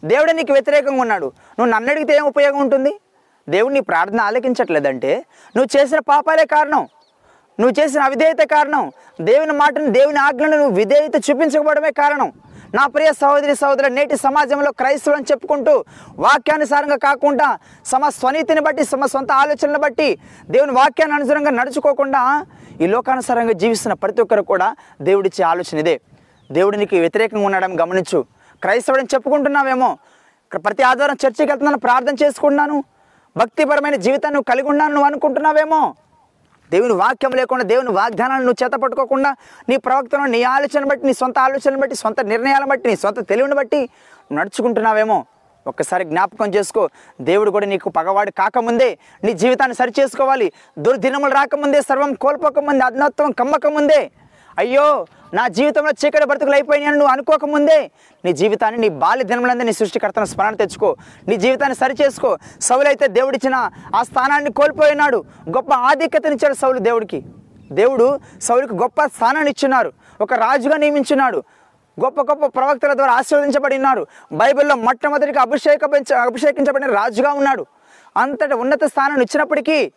దేవుడే 0.03 0.33
నీకు 0.33 0.53
వ్యతిరేకంగా 0.53 1.01
ఉన్నాడు. 1.01 1.25
నువ్వు 1.59 1.73
నన్ను 1.73 1.91
అడిగితే 1.91 2.15
ఏం 2.15 2.23
ఉపయోగం 2.23 2.59
ఉంటుంది? 2.59 2.99
దేవుడు 3.49 3.73
నీ 3.73 3.79
ప్రార్థన 3.79 4.21
ఆలకించట్లేదంటే 4.21 5.25
నువ్వు 5.55 5.81
చేసిన 5.81 5.99
పాపాలే 5.99 6.45
కారణం. 6.45 6.87
నువ్వు 7.59 7.81
చేసిన 7.81 8.01
అవిధేయత 8.01 8.39
కారణం. 8.41 8.91
దేవుని 9.21 9.53
మాటను 9.53 9.85
దేవుని 9.85 10.19
ఆజ్ఞను 10.19 10.57
నువ్వు 10.57 10.75
విధేయత 10.75 11.29
చూపించకపోవడమే 11.29 11.91
కారణం. 11.91 12.33
నా 12.75 12.87
ప్రియ 12.87 13.13
సహోదరి 13.13 13.55
సహోదరు 13.55 13.87
నేటి 13.87 14.15
సమాజంలో 14.17 14.71
క్రైస్తవులు 14.71 15.17
అని 15.17 15.25
చెప్పుకుంటూ 15.31 15.85
వాక్యానుసారంగా 16.19 16.95
కాకుండా 16.95 17.59
సమ 17.85 18.09
స్వనీతిని 18.09 18.61
బట్టి 18.61 18.83
సమ 18.83 19.05
సొంత 19.05 19.31
ఆలోచనలు 19.31 19.77
బట్టి 19.77 20.17
దేవుని 20.49 20.71
వాక్యాన్ని 20.71 21.15
అనుసారంగా 21.15 21.49
నడుచుకోకుండా 21.49 22.45
ఈ 22.81 22.87
లోకానుసారంగా 22.87 23.51
జీవిస్తున్న 23.51 23.93
ప్రతి 23.93 24.21
ఒక్కరు 24.21 24.41
కూడా 24.41 24.75
దేవుడిచ్చే 25.01 25.43
ఆలోచన 25.45 25.77
ఇదే. 25.77 26.01
దేవుడినికి 26.51 26.99
వ్యతిరేకంగా 26.99 27.45
ఉండడం 27.45 27.79
గమనించు. 27.81 28.25
క్రైస్తవుడిని 28.61 29.09
చెప్పుకుంటున్నావేమో? 29.13 29.97
ప్రతి 30.55 30.83
ఆదివారం 30.83 31.17
చర్చికి 31.25 31.51
వెళ్తున్నాను 31.51 31.79
ప్రార్థన 31.79 32.15
చేసుకుంటున్నాను 32.23 32.83
భక్తిపరమైన 33.37 33.95
జీవితాన్ని 33.95 34.43
కలిగి 34.43 34.67
ఉన్నాను 34.67 34.93
నువ్వు 34.93 35.05
అనుకుంటున్నావేమో? 35.05 35.95
దేవుని 36.71 36.93
వాక్యం 36.93 37.33
లేకుండా 37.35 37.63
దేవుని 37.63 37.91
వాగ్దానాన్ని 37.91 38.45
నువ్వు 38.45 38.59
చేత 38.63 38.75
పట్టుకోకుండా 38.83 39.31
నీ 39.69 39.77
ప్రవక్తను 39.77 40.25
నీ 40.35 40.41
ఆలోచన 40.53 40.83
బట్టి 40.85 41.05
నీ 41.07 41.13
సొంత 41.13 41.37
ఆలోచనను 41.39 41.79
బట్టి 41.79 41.95
సొంత 41.95 42.19
నిర్ణయాలను 42.25 42.69
బట్టి 42.69 42.87
నీ 42.89 42.95
సొంత 42.95 43.19
తెలివిని 43.29 43.55
బట్టి 43.55 43.81
నడుచుకుంటున్నావేమో. 44.31 45.19
ఒక్కసారి 45.65 46.03
జ్ఞాపకం 46.03 46.49
చేసుకో 46.53 46.83
దేవుడు 47.21 47.49
కూడా 47.51 47.67
నీకు 47.67 47.89
పగవాడు 47.89 48.31
కాకముందే 48.31 48.87
నీ 49.23 49.31
జీవితాన్ని 49.33 49.75
సరి 49.75 49.93
చేసుకోవాలి 49.99 50.47
దుర్దినములు 50.79 51.33
రాకముందే 51.33 51.81
సర్వం 51.81 52.13
కోల్పోకముందే 52.23 52.85
అజ్ఞత్వం 52.85 53.31
కమ్మకముందే 53.31 54.01
అయ్యో 54.59 55.05
నా 55.33 55.47
జీవితంలో 55.47 55.91
చీకటి 55.91 56.25
బ్రతుకులు 56.25 56.53
అయిపోయినాయని 56.53 56.97
నువ్వు 56.97 57.11
అనుకోకముందే. 57.11 57.91
నీ 58.25 58.33
జీవితాన్ని 58.33 58.81
నీ 58.81 58.89
బాల్య 58.89 59.23
దినములందే 59.23 59.63
నీ 59.63 59.73
సృష్టికర్తను 59.73 60.25
స్మరణ 60.25 60.55
తెచ్చుకో. 60.55 60.95
నీ 61.27 61.35
జీవితాన్ని 61.35 61.75
సరి 61.75 61.95
చేసుకో. 62.01 62.37
సౌలైతే 62.61 63.07
దేవుడిచ్చిన 63.07 63.69
ఆ 63.95 64.03
స్థానాన్ని 64.03 64.51
కోల్పోయినాడు 64.53 65.23
గొప్ప 65.49 65.73
ఆధిక్యతనిచ్చాడు 65.73 66.53
సౌలు 66.53 66.79
దేవుడికి. 66.79 67.23
దేవుడు 67.71 68.19
సౌలుకి 68.41 68.73
గొప్ప 68.73 69.05
స్థానాన్ని 69.05 69.51
ఇచ్చున్నారు. 69.51 69.93
ఒక 70.21 70.33
రాజుగా 70.33 70.77
నియమించున్నాడు. 70.77 71.43
గొప్ప 72.03 72.21
గొప్ప 72.21 72.45
ప్రవక్తల 72.45 72.93
ద్వారా 72.93 73.13
ఆశీర్వదించబడి 73.13 73.75
ఉన్నారు 73.75 74.07
బైబిల్లో 74.31 74.75
మొట్టమొదటిగా 74.75 75.41
అభిషేక 75.41 75.85
అభిషేకించబడిన 76.13 76.93
రాజుగా 76.93 77.33
ఉన్నాడు. 77.33 77.65
అంతటి 78.17 78.53
ఉన్నత 78.53 78.83
స్థానాన్ని 78.85 79.23
ఇచ్చినప్పటికీ 79.23 79.91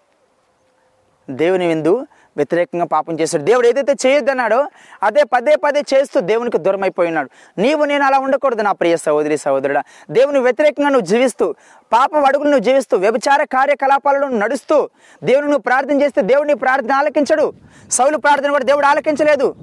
దేవుని 1.30 1.66
విందు 1.66 2.06
వ్యతిరేకంగా 2.36 2.84
పాపం 2.84 3.14
చేశాడు. 3.20 3.42
దేవుడు 3.42 3.66
ఏదైతే 3.66 3.94
చేయొద్దన్నాడో 4.06 4.60
అదే 5.02 5.22
పదే 5.24 5.56
పదే 5.56 5.82
చేస్తూ 5.94 6.20
దేవునికి 6.20 6.58
దూరం 6.58 6.82
అయిపోయినాడు 6.82 7.30
నీవు 7.58 7.84
నేను 7.84 8.04
అలా 8.04 8.18
ఉండకూడదు 8.18 8.62
నా 8.62 8.72
ప్రియ 8.72 8.96
సహోదరి 8.96 9.36
సహోదరుడా. 9.38 9.82
దేవుని 10.10 10.38
వ్యతిరేకంగా 10.38 10.88
నువ్వు 10.88 11.06
జీవిస్తూ 11.06 11.48
పాపం 11.92 12.24
అడుగులు 12.24 12.48
నువ్వు 12.48 12.66
జీవిస్తూ 12.70 12.96
వ్యభిచార 12.96 13.42
కార్యకలాపాలను 13.56 14.38
నడుస్తూ 14.38 14.78
దేవుని 15.24 15.46
నువ్వు 15.46 15.66
ప్రార్థన 15.68 16.02
చేస్తే 16.02 16.22
దేవుడిని 16.22 16.54
ప్రార్థన 16.54 16.92
ఆలకించడు. 16.92 17.52
సౌలు 17.90 18.16
ప్రార్థన 18.16 18.50
కూడా 18.50 18.64
దేవుడు 18.64 18.86
ఆలకించలేదు. 18.86 19.54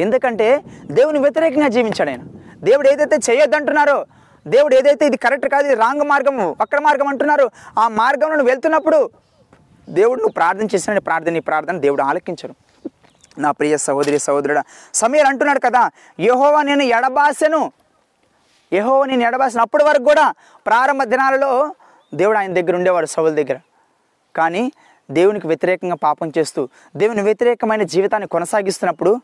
ఎందుకంటే 0.00 0.48
దేవుని 0.90 1.18
వ్యతిరేకంగా 1.18 1.68
జీవించాడు 1.68 2.10
ఆయన. 2.10 2.22
దేవుడు 2.64 2.88
ఏదైతే 2.88 3.16
చేయొద్దంటున్నారో 3.30 3.98
దేవుడు 4.46 4.74
ఏదైతే 4.74 5.06
ఇది 5.06 5.16
కరెక్ట్ 5.16 5.48
కాదు 5.48 5.66
ఇది 5.66 5.74
రాంగ్ 5.74 6.04
మార్గము 6.08 6.56
వక్ర 6.60 6.78
మార్గం 6.78 7.06
అంటున్నారో 7.06 7.50
ఆ 7.78 7.88
మార్గంలో 7.88 8.36
నువ్వు 8.36 8.50
వెళ్తున్నప్పుడు 8.50 9.10
దేవుడు 9.88 10.18
నువ్వు 10.20 10.32
ప్రార్థన 10.32 10.66
చేసిన 10.74 10.98
ప్రార్థన 10.98 11.32
నీ 11.32 11.40
ప్రార్థన 11.40 11.78
దేవుడు 11.78 12.02
ఆలకించరు 12.02 12.54
నా 13.38 13.50
ప్రియ 13.50 13.76
సహోదరి 13.76 14.18
సహోదరుడా 14.18 14.64
సమీర్ 14.94 15.26
అంటున్నాడు 15.26 15.60
కదా 15.60 15.90
యహోవా 16.20 16.62
నేను 16.62 16.82
ఎడబాసెను. 16.82 17.72
యహోవా 18.72 19.06
నేను 19.06 19.22
ఎడబాసిన. 19.22 19.60
అప్పటి 19.60 19.84
వరకు 19.84 20.04
కూడా 20.04 20.34
ప్రారంభ 20.66 21.02
దినాలలో 21.04 21.74
దేవుడు 22.14 22.38
ఆయన 22.38 22.52
దగ్గర 22.52 22.76
ఉండేవాడు 22.76 23.06
సౌల 23.06 23.30
దగ్గర. 23.34 23.58
కానీ 24.36 24.72
దేవునికి 25.10 25.46
వ్యతిరేకంగా 25.46 25.94
పాపం 25.94 26.32
చేస్తూ 26.38 26.68
దేవుని 26.96 27.22
వ్యతిరేకమైన 27.22 27.82
జీవితాన్ని 27.82 28.28
కొనసాగిస్తున్నప్పుడు 28.28 29.20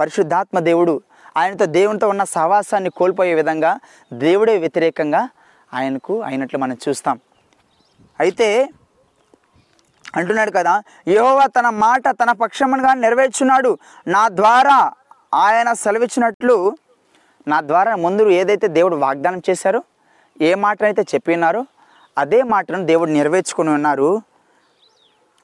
పరిశుద్ధాత్మ 0.00 0.58
దేవుడు 0.58 1.02
ఆయనతో 1.36 1.66
దేవునితో 1.66 2.08
ఉన్న 2.08 2.24
సహవాసాన్ని 2.24 2.90
కోల్పోయే 2.90 3.34
విధంగా 3.34 3.80
దేవుడే 4.12 4.58
వ్యతిరేకంగా 4.58 5.28
ఆయనకు 5.74 6.22
అయినట్లు 6.22 6.58
మనం 6.58 6.76
చూస్తాం. 6.88 7.20
అయితే 8.20 8.68
అంటున్నాడు 10.16 10.50
కదా 10.50 10.82
యహోవా 11.08 11.46
తన 11.46 11.70
మాట 11.70 12.08
తన 12.08 12.32
పక్షముగా 12.32 12.94
నెరవేర్చున్నాడు. 12.94 13.78
నా 14.06 14.28
ద్వారా 14.28 14.92
ఆయన 15.34 15.72
సెలవిచ్చినట్లు 15.72 16.76
నా 17.48 17.60
ద్వారా 17.60 17.96
ముందు 17.96 18.30
ఏదైతే 18.30 18.66
దేవుడు 18.68 18.96
వాగ్దానం 18.96 19.42
చేశారో 19.50 19.82
ఏ 20.40 20.54
మాటనైతే 20.54 21.02
చెప్పినారో 21.02 21.66
అదే 22.18 22.42
మాటను 22.42 22.86
దేవుడు 22.86 23.10
నెరవేర్చుకుని 23.10 23.70
ఉన్నారు. 23.70 24.22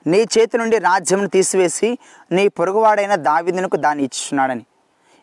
నీ 0.07 0.27
చేతి 0.39 0.59
నుండి 0.59 0.79
రాజ్యంను 0.79 1.29
తీసివేసి 1.29 1.99
నీ 2.33 2.49
పొరుగువాడైన 2.49 3.15
దావిదునకు 3.15 3.77
దాన్ని 3.77 4.05
ఇచ్చున్నాడని 4.05 4.65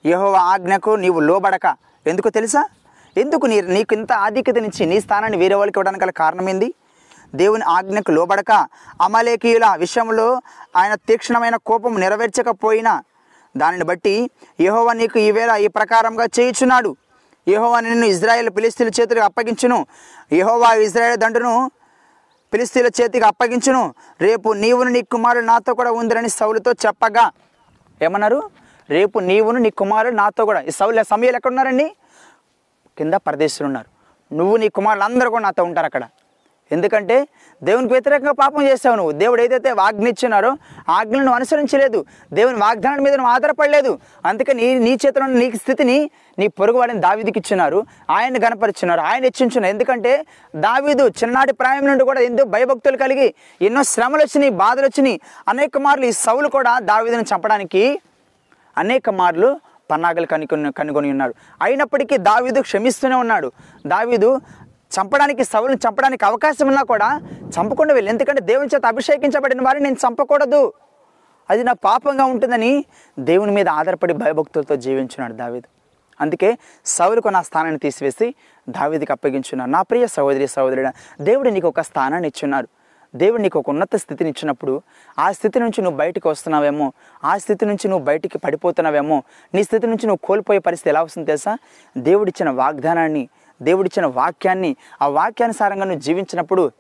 యెహోవా 0.05 0.39
ఆజ్ఞకు 0.39 0.91
నీవు 0.95 1.19
లోబడక. 1.19 1.75
ఎందుకు 2.07 2.29
తెలుసా? 2.29 2.65
ఎందుకు 3.17 3.45
నీ 3.45 3.61
నీకు 3.61 3.93
ఇంత 3.93 4.13
ఆధిక్యతనిచ్చి 4.13 4.85
నీ 4.85 4.99
స్థానాన్ని 4.99 5.37
వేరే 5.37 5.55
వాళ్ళకి 5.55 5.79
ఇవ్వడానికి 5.79 6.03
గల 6.03 6.09
కారణం 6.11 6.49
ఏంది? 6.49 6.73
దేవుని 7.35 7.63
ఆజ్ఞకు 7.63 8.11
లోబడక 8.11 8.51
అమలేకీయుల 9.01 9.75
విషయంలో 9.77 10.41
ఆయన 10.75 10.95
తీక్షణమైన 10.95 11.55
కోపం 11.55 11.99
నెరవేర్చకపోయినా 11.99 13.03
దానిని 13.57 13.83
బట్టి 13.83 14.31
యహోవ 14.61 14.93
నీకు 14.93 15.19
ఈవేళ 15.19 15.55
ఈ 15.55 15.67
ప్రకారంగా 15.67 16.25
చేయుచున్నాడు. 16.39 16.95
యెహోవా 17.47 17.79
నిన్ను 17.79 18.05
ఇజ్రాయెల్ 18.05 18.49
పిలిస్తీల 18.49 18.87
చేతులకు 18.87 19.25
అప్పగించును. 19.25 19.85
యహోవా 20.33 20.73
ఇజ్రాయెల్ 20.73 21.17
దండును 21.17 21.71
పిలిస్తీల 22.53 22.87
చేతికి 23.01 23.25
అప్పగించును. 23.25 23.93
రేపు 24.21 24.49
నీవును 24.53 24.89
నీ 24.89 25.01
కుమారుడు 25.01 25.45
నాతో 25.45 25.73
కూడా 25.73 25.91
ఉందిరని 25.91 26.29
సౌలుతో 26.29 26.71
చెప్పగా 26.71 27.31
ఏమన్నారు? 28.01 28.49
రేపు 28.89 29.19
నీవును 29.19 29.59
నీ 29.59 29.69
కుమారుడు 29.69 30.15
నాతో 30.15 30.45
కూడా 30.45 30.61
ఈ 30.61 30.71
సౌలు 30.71 31.03
సమయాలు 31.03 31.35
ఎక్కడ 31.35 31.51
ఉన్నారండి 31.51 31.95
కింద 32.97 33.13
పరదేశులు 33.13 33.67
ఉన్నారు. 33.67 33.89
నువ్వు 34.35 34.57
నీ 34.57 34.69
కుమారులు 34.69 35.03
అందరూ 35.03 35.29
కూడా 35.29 35.43
నాతో 35.43 35.63
ఉంటారు 35.63 35.85
అక్కడ. 35.85 36.03
ఎందుకంటే 36.71 37.27
దేవునికి 37.63 37.93
వ్యతిరేకంగా 37.93 38.31
పాపం 38.31 38.63
చేసావు 38.63 38.95
నువ్వు. 38.95 39.11
దేవుడు 39.11 39.41
ఏదైతే 39.41 39.71
వాగ్నిచ్చినారో 39.71 40.51
ఇచ్చినారో 40.89 41.31
అనుసరించలేదు. 41.33 42.05
దేవుని 42.33 42.57
వాగ్దానం 42.57 43.03
మీద 43.03 43.13
నువ్వు 43.15 43.33
ఆధారపడలేదు. 43.33 43.99
అందుకే 44.25 44.53
నీ 44.53 44.67
నీ 44.79 44.93
చేతిలో 44.93 45.25
నీ 45.25 45.51
స్థితిని 45.51 45.97
నీ 46.39 46.47
పొరుగు 46.47 46.77
వాడిని 46.77 46.99
దావీదికి 46.99 47.39
ఇచ్చినారు. 47.39 47.79
ఆయన్ని 48.09 48.39
గనపరిచున్నారు 48.45 49.01
ఆయన 49.01 49.23
హెచ్చించున్నారు. 49.23 49.73
ఎందుకంటే 49.73 50.25
దావీదు 50.55 51.07
చిన్ననాటి 51.07 51.53
ప్రాయం 51.53 51.85
నుండి 51.87 52.03
కూడా 52.03 52.21
ఎంతో 52.21 52.43
భయభక్తులు 52.43 52.97
కలిగి 52.97 53.33
ఎన్నో 53.61 53.83
శ్రమలు 53.83 54.21
వచ్చినాయి 54.21 54.51
బాధలు 54.63 54.85
వచ్చినాయి 54.85 55.19
అనేక 55.47 55.77
మార్లు 55.77 56.05
ఈ 56.05 56.11
సౌలు 56.11 56.47
కూడా 56.47 56.79
దావీదుని 56.79 57.25
చంపడానికి 57.33 57.99
అనేక 58.77 59.09
మార్లు 59.09 59.59
పన్నాగలు 59.91 60.25
కనుకొని 60.25 60.71
కనుగొని 60.71 61.09
ఉన్నాడు 61.09 61.33
అయినప్పటికీ 61.61 62.17
దావీదు 62.17 62.59
క్షమిస్తూనే 62.61 63.15
ఉన్నాడు. 63.15 63.51
దావీదు 63.87 64.29
చంపడానికి 64.91 65.43
సౌలుని 65.43 65.79
చంపడానికి 65.87 66.25
అవకాశం 66.25 66.67
ఉన్నా 66.67 66.83
కూడా 66.83 67.09
చంపకుండా 67.55 67.93
వెళ్ళి. 67.93 68.11
ఎందుకంటే 68.11 68.41
దేవుని 68.41 68.69
చేత 68.75 68.85
అభిషేకించబడిన 68.85 69.61
వారిని 69.61 69.83
నేను 69.83 69.99
చంపకూడదు. 70.05 70.73
అది 71.49 71.63
నా 71.63 71.73
పాపంగా 71.73 72.25
ఉంటుందని 72.25 72.71
దేవుని 73.19 73.51
మీద 73.51 73.67
ఆధారపడి 73.69 74.13
భయభక్తులతో 74.13 74.75
జీవించున్నాడు 74.75 75.33
దావీదు. 75.33 75.67
అందుకే 76.21 76.57
సౌలుకు 76.85 77.29
నా 77.29 77.41
స్థానాన్ని 77.41 77.79
తీసివేసి 77.79 78.27
దావీదికి 78.69 79.11
అప్పగించున్నాను. 79.11 79.71
నా 79.71 79.81
ప్రియ 79.81 80.07
సహోదరి 80.07 80.47
సహోదరుడు 80.47 80.91
దేవుడు 81.23 81.49
నీకు 81.49 81.67
ఒక 81.67 81.81
స్థానాన్ని 81.81 82.27
ఇచ్చున్నారు 82.27 82.67
దేవుడు 83.15 83.41
నీకు 83.41 83.59
ఒక 83.59 83.69
ఉన్నత 83.69 83.95
స్థితిని 83.95 84.29
ఇచ్చినప్పుడు 84.29 84.81
ఆ 85.19 85.31
స్థితి 85.31 85.57
నుంచి 85.59 85.79
నువ్వు 85.81 85.97
బయటకు 85.97 86.29
వస్తున్నావేమో 86.29 86.87
ఆ 87.23 87.37
స్థితి 87.37 87.65
నుంచి 87.65 87.87
నువ్వు 87.87 88.05
బయటికి 88.05 88.37
పడిపోతున్నావేమో 88.37 89.23
నీ 89.53 89.61
స్థితి 89.63 89.87
నుంచి 89.87 90.05
నువ్వు 90.07 90.27
కోల్పోయే 90.27 90.59
పరిస్థితి 90.59 90.89
ఎలా 90.89 91.01
వస్తుంది 91.01 91.27
తెలుసా? 91.27 91.57
దేవుడిచ్చిన 91.97 92.49
వాగ్దానాన్ని 92.49 93.29
దేవుడిచ్చిన 93.61 94.05
వాక్యాన్ని 94.05 94.75
ఆ 95.01 95.07
వాక్యానుసారంగా 95.07 95.85
నువ్వు 95.85 96.01
జీవించినప్పుడు 96.01 96.71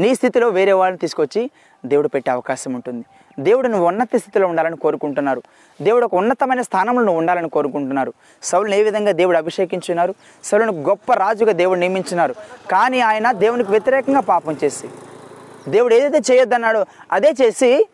నీ 0.00 0.14
స్థితిలో 0.14 0.48
వేరే 0.48 0.72
వాళ్ళని 0.72 0.98
తీసుకొచ్చి 0.98 1.50
దేవుడు 1.86 2.08
పెట్టే 2.08 2.30
అవకాశం 2.30 2.74
ఉంటుంది. 2.74 3.04
దేవుడు 3.38 3.68
నువ్వు 3.68 3.86
ఉన్నత 3.88 4.16
స్థితిలో 4.16 4.46
ఉండాలని 4.48 4.76
కోరుకుంటున్నారు. 4.76 5.42
దేవుడు 5.82 6.04
ఒక 6.04 6.14
ఉన్నతమైన 6.14 6.62
స్థానంలో 6.62 7.02
నువ్వు 7.02 7.18
ఉండాలని 7.18 7.48
కోరుకుంటున్నారు. 7.48 8.12
సౌలను 8.42 8.74
ఏ 8.74 8.82
విధంగా 8.82 9.12
దేవుడు 9.12 9.36
అభిషేకించున్నారు 9.36 10.14
సౌలను 10.44 10.72
గొప్ప 10.72 11.12
రాజుగా 11.12 11.52
దేవుడు 11.52 11.78
నియమించున్నారు 11.78 12.34
కానీ 12.70 13.00
ఆయన 13.00 13.32
దేవునికి 13.32 13.70
వ్యతిరేకంగా 13.70 14.20
పాపం 14.20 14.56
చేసి 14.64 14.88
దేవుడు 15.68 15.94
ఏదైతే 15.94 16.32
చేయొద్దన్నాడో 16.32 16.86
అదే 17.12 17.32
చేసి 17.42 17.86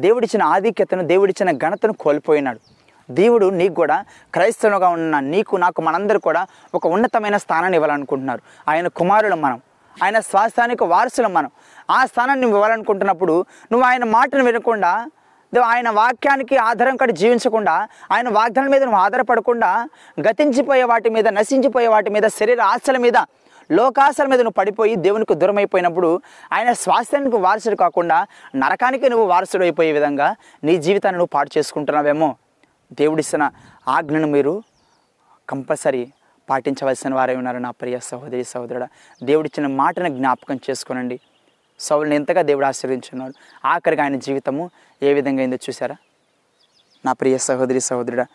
దేవుడిచ్చిన 0.00 0.42
ఆధిక్యతను 0.42 1.06
దేవుడిచ్చిన 1.06 1.50
ఘనతను 1.50 1.92
కోల్పోయినాడు. 1.92 2.75
దేవుడు 3.10 3.46
నీకు 3.50 3.74
కూడా 3.74 4.04
క్రైస్తవులుగా 4.34 4.88
ఉన్న 4.88 5.20
నీకు 5.20 5.56
నాకు 5.56 5.82
మనందరూ 5.82 6.18
కూడా 6.18 6.46
ఒక 6.74 6.86
ఉన్నతమైన 6.86 7.36
స్థానాన్ని 7.36 7.76
ఇవ్వాలనుకుంటున్నారు. 7.76 8.40
ఆయన 8.68 8.88
కుమారులు 8.88 9.36
మనం. 9.36 9.60
ఆయన 10.02 10.20
స్వాస్థానికి 10.20 10.84
వారసులు 10.84 11.28
మనం. 11.28 11.50
ఆ 11.90 12.06
స్థానాన్ని 12.06 12.42
నువ్వు 12.42 12.58
ఇవ్వాలనుకుంటున్నప్పుడు 12.58 13.44
నువ్వు 13.72 13.88
ఆయన 13.88 14.04
మాటను 14.04 14.44
వినకుండా 14.44 15.06
నువ్వు 15.54 15.70
ఆయన 15.70 15.90
వాక్యానికి 15.90 16.56
ఆధారం 16.56 16.96
కట్టి 16.96 17.16
జీవించకుండా 17.16 17.88
ఆయన 18.12 18.28
వాగ్దానం 18.28 18.70
మీద 18.70 18.82
నువ్వు 18.82 19.00
ఆధారపడకుండా 19.00 19.88
గతించిపోయే 20.20 20.82
వాటి 20.82 21.10
మీద 21.10 21.28
నశించిపోయే 21.28 21.86
వాటి 21.86 22.10
మీద 22.10 22.22
శరీర 22.22 22.62
ఆశల 22.62 22.96
మీద 22.96 23.18
లోకాశల 23.70 24.26
మీద 24.26 24.38
నువ్వు 24.40 24.58
పడిపోయి 24.58 24.94
దేవునికి 24.96 25.34
దూరం 25.34 25.56
అయిపోయినప్పుడు 25.56 26.20
ఆయన 26.52 26.72
స్వాస్థ్యానికి 26.72 27.36
వారసుడు 27.36 27.76
కాకుండా 27.76 28.26
నరకానికి 28.56 29.10
నువ్వు 29.10 29.26
వారసుడు 29.26 29.62
అయిపోయే 29.62 29.92
విధంగా 29.92 30.36
నీ 30.64 30.76
జీవితాన్ని 30.76 31.18
నువ్వు 31.18 31.30
పాడు 31.34 31.58
చేసుకుంటున్నావేమో. 31.58 32.36
దేవుడిస్తున్న 32.92 33.50
ఆజ్ఞను 33.88 34.26
మీరు 34.26 34.62
కంపల్సరీ 35.48 36.12
పాటించవలసిన 36.50 37.14
వారే 37.14 37.36
ఉన్నారు 37.36 37.58
నా 37.58 37.70
ప్రియ 37.70 37.98
సహోదరి 37.98 38.44
సహోదరుడు. 38.44 38.86
దేవుడిచ్చిన 39.24 39.66
మాటను 39.66 40.08
జ్ఞాపకం 40.08 40.60
చేసుకోనండి. 40.70 41.20
సౌలను 41.80 42.14
ఎంతగా 42.14 42.42
దేవుడు 42.42 42.66
ఆశీర్వించున్నాడు 42.66 43.34
ఆఖరికి 43.64 44.02
ఆయన 44.02 44.16
జీవితము 44.16 44.70
ఏ 45.02 45.14
విధంగా 45.14 45.38
అయిందో 45.38 45.56
చూసారా 45.56 45.96
నా 47.04 47.12
ప్రియ 47.12 47.38
సహోదరి 47.38 47.80
సహోదరుడా 47.80 48.26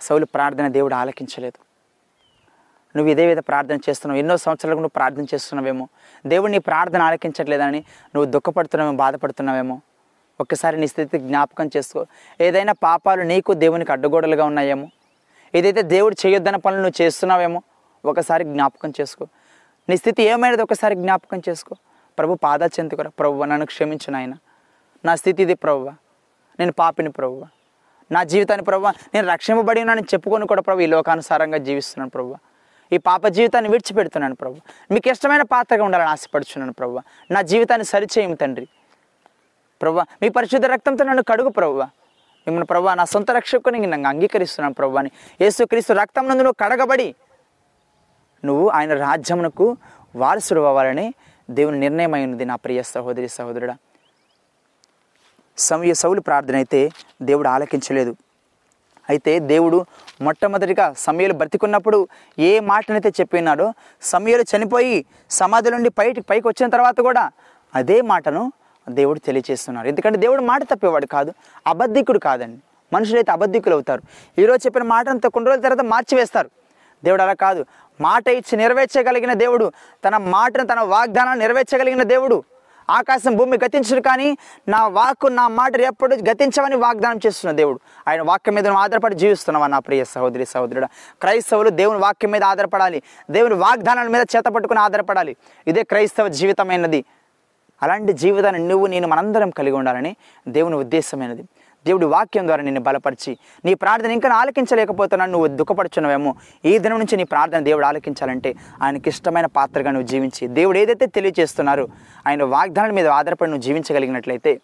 సౌలు 0.00 0.26
ప్రార్థన 0.26 0.68
దేవుడు 0.68 0.94
ఆలకించలేదు. 0.94 1.68
నువ్వు 2.96 3.12
ఇదే 3.12 3.26
విధ 3.26 3.38
ప్రార్థన 3.38 3.76
చేస్తున్నావు. 3.76 4.18
ఎన్నో 4.18 4.36
సంవత్సరాలకు 4.36 4.78
నువ్వు 4.78 4.88
ప్రార్థన 4.88 5.22
చేస్తున్నావేమో. 5.22 5.88
దేవుడు 6.26 6.50
నీ 6.50 6.58
ప్రార్థన 6.58 7.02
ఆలకించట్లేదని 7.02 7.84
నువ్వు 8.14 8.24
దుఃఖపడుతున్నావేమో 8.24 8.96
బాధపడుతున్నావేమో. 8.96 9.80
ఒక్కసారి 10.40 10.76
నీ 10.80 10.86
స్థితి 10.86 11.18
జ్ఞాపకం 11.18 11.70
చేసుకో. 11.76 12.06
ఏదైనా 12.40 12.72
పాపాలు 12.72 13.22
నీకు 13.22 13.52
దేవునికి 13.52 13.92
అడ్డగోడలుగా 13.92 14.44
ఉన్నాయేమో? 14.44 14.88
ఏదైతే 15.54 15.82
దేవుడు 15.82 16.16
చేయొద్దన్న 16.26 16.56
పనులు 16.56 16.82
నువ్వు 16.82 17.02
చేస్తున్నావేమో? 17.02 17.62
ఒకసారి 18.04 18.44
జ్ఞాపకం 18.44 18.92
చేసుకో. 19.00 19.26
నీ 19.88 19.96
స్థితి 19.96 20.22
ఏమైనది 20.22 20.62
ఒకసారి 20.62 20.94
జ్ఞాపకం 20.94 21.42
చేసుకో. 21.48 21.74
ప్రభు 22.18 22.34
పాదా 22.34 22.66
చెందుకురా. 22.66 23.10
ప్రభువ 23.18 23.44
నన్ను 23.44 23.66
క్షమించు 23.66 24.10
నాయన. 24.10 24.34
నా 25.04 25.16
స్థితి 25.16 25.42
ఇది 25.42 25.54
ప్రభువ 25.54 25.94
నేను 26.60 26.72
పాపిని 26.72 27.10
ప్రభువ 27.10 27.46
నా 28.12 28.24
జీవితాన్ని 28.24 28.64
ప్రభువ 28.64 28.92
నేను 29.14 29.26
రక్షింపబడి 29.28 29.80
ఉన్నానని 29.80 30.06
చెప్పుకొని 30.14 30.46
కూడా 30.46 30.62
ప్రభు 30.62 30.80
ఈ 30.80 30.86
లోకానుసారంగా 30.86 31.58
జీవిస్తున్నాను 31.58 32.10
ప్రభువ 32.10 32.36
ఈ 32.92 32.98
పాప 32.98 33.26
జీవితాన్ని 33.26 33.70
విడిచిపెడుతున్నాను 33.70 34.34
ప్రభు. 34.34 34.56
మీకు 34.90 35.08
ఇష్టమైన 35.08 35.42
పాత్రగా 35.42 35.84
ఉండాలని 35.84 36.08
ఆశపడుచున్నాను 36.08 36.72
ప్రభు. 36.72 37.00
నా 37.30 37.42
జీవితాన్ని 37.42 37.84
సరిచేయము 37.84 38.34
తండ్రి. 38.34 38.68
ప్రభు 39.80 40.02
మీ 40.22 40.28
పరిశుద్ధ 40.28 40.66
రక్తంతో 40.66 41.04
నన్ను 41.04 41.22
కడుగు 41.22 41.48
ప్రభు 41.48 41.78
మిమ్మల్ని 42.46 42.66
ప్రభు 42.66 42.88
నా 42.94 43.04
సొంత 43.04 43.30
రక్షకుని 43.30 43.78
నన్ను 43.86 44.08
అంగీకరిస్తున్నాను 44.08 44.74
ప్రభు 44.74 44.98
యేసుక్రీస్తు 45.40 45.92
రక్తం 45.92 46.24
నందు 46.28 46.42
నువ్వు 46.42 46.58
కడగబడి 46.64 47.08
నువ్వు 48.44 48.68
ఆయన 48.68 48.92
రాజ్యమునకు 48.94 49.66
వారసుడు 50.16 50.60
అవ్వాలని 50.60 51.06
దేవుని 51.50 51.78
నిర్ణయం 51.80 52.14
అయినది 52.14 52.44
నా 52.44 52.56
ప్రియ 52.56 52.82
సహోదరి 52.82 53.28
సహోదరుడా. 53.28 53.74
సమయ 55.58 55.92
సౌలు 55.92 56.20
ప్రార్థన 56.20 56.56
అయితే 56.56 56.80
దేవుడు 57.22 57.48
ఆలకించలేదు. 57.48 58.12
అయితే 59.10 59.38
దేవుడు 59.52 59.78
మొట్టమొదటిగా 60.22 60.94
సమయలు 60.96 61.34
బ్రతికున్నప్పుడు 61.34 61.98
ఏ 62.38 62.60
మాటనైతే 62.60 63.10
చెప్పినాడో 63.20 63.66
సమయలు 64.02 64.44
చనిపోయి 64.56 64.96
సమాధి 65.30 65.70
నుండి 65.70 65.90
పైకి 65.90 66.20
పైకి 66.20 66.46
వచ్చిన 66.48 66.70
తర్వాత 66.70 66.98
కూడా 67.00 67.24
అదే 67.74 68.00
మాటను 68.00 68.52
దేవుడు 68.88 69.18
తెలియచేస్తున్నారు. 69.18 69.88
ఎందుకంటే 69.88 70.18
దేవుడు 70.18 70.42
మాట 70.42 70.62
తప్పేవాడు 70.62 71.06
కాదు 71.06 71.32
అబద్ధికుడు 71.66 72.18
కాదండి. 72.18 72.58
మనుషులైతే 72.92 73.32
అబద్ధికులు 73.32 73.74
అవుతారు 73.74 74.02
ఈరోజు 74.38 74.66
చెప్పిన 74.66 74.82
మాటంతా 74.82 75.28
కొన్ని 75.28 75.50
రోజుల 75.50 75.62
తర్వాత 75.62 75.84
మార్చివేస్తారు. 75.84 76.50
దేవుడు 77.04 77.22
అలా 77.22 77.32
కాదు. 77.32 77.66
మాట 78.00 78.28
ఇచ్చి 78.28 78.56
నెరవేర్చగలిగిన 78.56 79.32
దేవుడు 79.32 79.72
తన 80.04 80.16
మాటను 80.16 80.66
తన 80.66 80.80
వాగ్దానాన్ని 80.80 81.44
నెరవేర్చగలిగిన 81.44 82.02
దేవుడు. 82.02 82.44
ఆకాశం 82.90 83.36
భూమి 83.36 83.58
గతించడు 83.64 84.00
కానీ 84.00 84.38
నా 84.68 84.86
వాక్కు 84.88 85.26
నా 85.26 85.48
మాట 85.48 85.76
ఎప్పుడు 85.76 86.14
గతించవని 86.14 86.76
వాగ్దానం 86.76 87.20
చేస్తున్న 87.26 87.56
దేవుడు. 87.56 87.80
ఆయన 88.08 88.22
వాక్యం 88.22 88.54
మీద 88.54 88.66
ఆధారపడి 88.68 89.14
జీవిస్తున్నావా 89.14 89.66
నా 89.66 89.78
ప్రియ 89.78 90.04
సహోదరి 90.04 90.46
సహోదరుడు? 90.46 90.86
క్రైస్తవులు 91.20 91.70
దేవుని 91.70 91.98
వాక్యం 91.98 92.30
మీద 92.30 92.44
ఆధారపడాలి. 92.44 93.02
దేవుని 93.30 93.54
వాగ్దానాల 93.54 94.08
మీద 94.08 94.26
చేత 94.36 94.44
పట్టుకుని 94.44 94.80
ఆధారపడాలి. 94.80 95.36
ఇదే 95.66 95.82
క్రైస్తవ 95.82 96.28
జీవితమైనది. 96.28 97.04
అలాంటి 97.82 98.12
జీవితాన్ని 98.22 98.60
నువ్వు 98.68 98.86
నేను 98.86 99.06
మనందరం 99.08 99.50
కలిగి 99.50 99.76
ఉండాలని 99.80 100.12
దేవుని 100.48 100.76
ఉద్దేశమైనది. 100.76 101.44
దేవుడి 101.86 102.06
వాక్యం 102.14 102.46
ద్వారా 102.46 102.62
నిన్ను 102.62 102.80
బలపరిచి 102.80 103.32
నీ 103.64 103.72
ప్రార్థన 103.74 104.10
ఇంకా 104.10 104.28
ఆలకించలేకపోతున్నాను 104.40 105.32
నువ్వు 105.32 105.48
దుఃఖపడుచున్నావేమో. 105.60 106.30
ఈ 106.64 106.72
దినం 106.78 106.98
నుంచి 106.98 107.16
నీ 107.16 107.24
ప్రార్థన 107.24 107.60
దేవుడు 107.68 107.86
ఆలకించాలంటే 107.86 108.50
ఆయనకి 108.82 109.08
ఇష్టమైన 109.08 109.46
పాత్రగా 109.58 109.90
నువ్వు 109.90 110.08
జీవించి 110.08 110.46
దేవుడు 110.58 110.78
ఏదైతే 110.78 111.06
తెలియజేస్తున్నారో 111.06 111.84
ఆయన 112.26 112.42
వాగ్దానం 112.56 112.94
మీద 112.94 113.06
ఆధారపడి 113.18 113.50
నువ్వు 113.50 113.66
జీవించగలిగినట్లయితే 113.68 114.54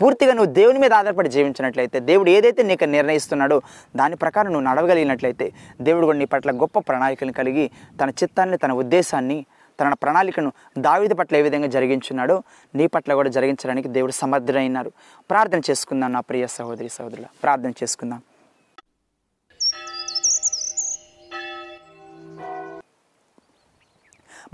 పూర్తిగా 0.00 0.32
నువ్వు 0.32 0.52
దేవుని 0.52 0.78
మీద 0.78 0.92
ఆధారపడి 0.92 1.28
జీవించినట్లయితే 1.28 1.98
దేవుడు 2.00 2.30
ఏదైతే 2.30 2.62
నీకు 2.62 2.84
నిర్ణయిస్తున్నాడో 2.84 3.56
దాని 3.96 4.16
ప్రకారం 4.16 4.50
నువ్వు 4.52 4.66
నడవగలిగినట్లయితే 4.68 5.46
దేవుడు 5.80 6.04
కూడా 6.06 6.18
నీ 6.18 6.24
పట్ల 6.24 6.50
గొప్ప 6.50 6.78
ప్రణాళికలను 6.78 7.32
కలిగి 7.32 7.64
తన 8.00 8.10
చిత్తాన్ని 8.10 8.56
తన 8.56 8.72
ఉద్దేశాన్ని 8.72 9.38
తన 9.80 9.94
ప్రణాళికను 9.94 10.52
దావిది 10.78 11.14
పట్ల 11.14 11.36
ఏ 11.36 11.42
విధంగా 11.42 11.66
జరిగించున్నాడో 11.66 12.42
నీ 12.74 12.86
పట్ల 12.86 13.14
కూడా 13.14 13.30
జరిగించడానికి 13.30 13.88
దేవుడు 13.88 14.12
సమర్థుడైనారు. 14.12 14.92
ప్రార్థన 15.30 15.60
చేసుకుందాం 15.70 16.12
నా 16.12 16.20
ప్రియ 16.20 16.46
సహోదరి 16.46 16.88
సహోదరుల 16.88 17.26
ప్రార్థన 17.42 17.72
చేసుకుందాం. 17.82 18.22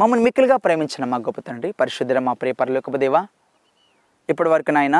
మమ్మల్ని 0.00 0.24
మిక్కులుగా 0.24 0.56
ప్రేమించిన 0.56 1.04
మా 1.04 1.16
గొప్ప 1.16 1.40
తండ్రి 1.40 1.72
పరిశుద్ధుల 1.72 2.18
మా 2.18 2.32
ప్రియ 2.32 2.52
పరలోకపదేవా 2.52 3.26
ఇప్పటి 4.30 4.48
వరకు 4.48 4.70
నాయన 4.70 4.98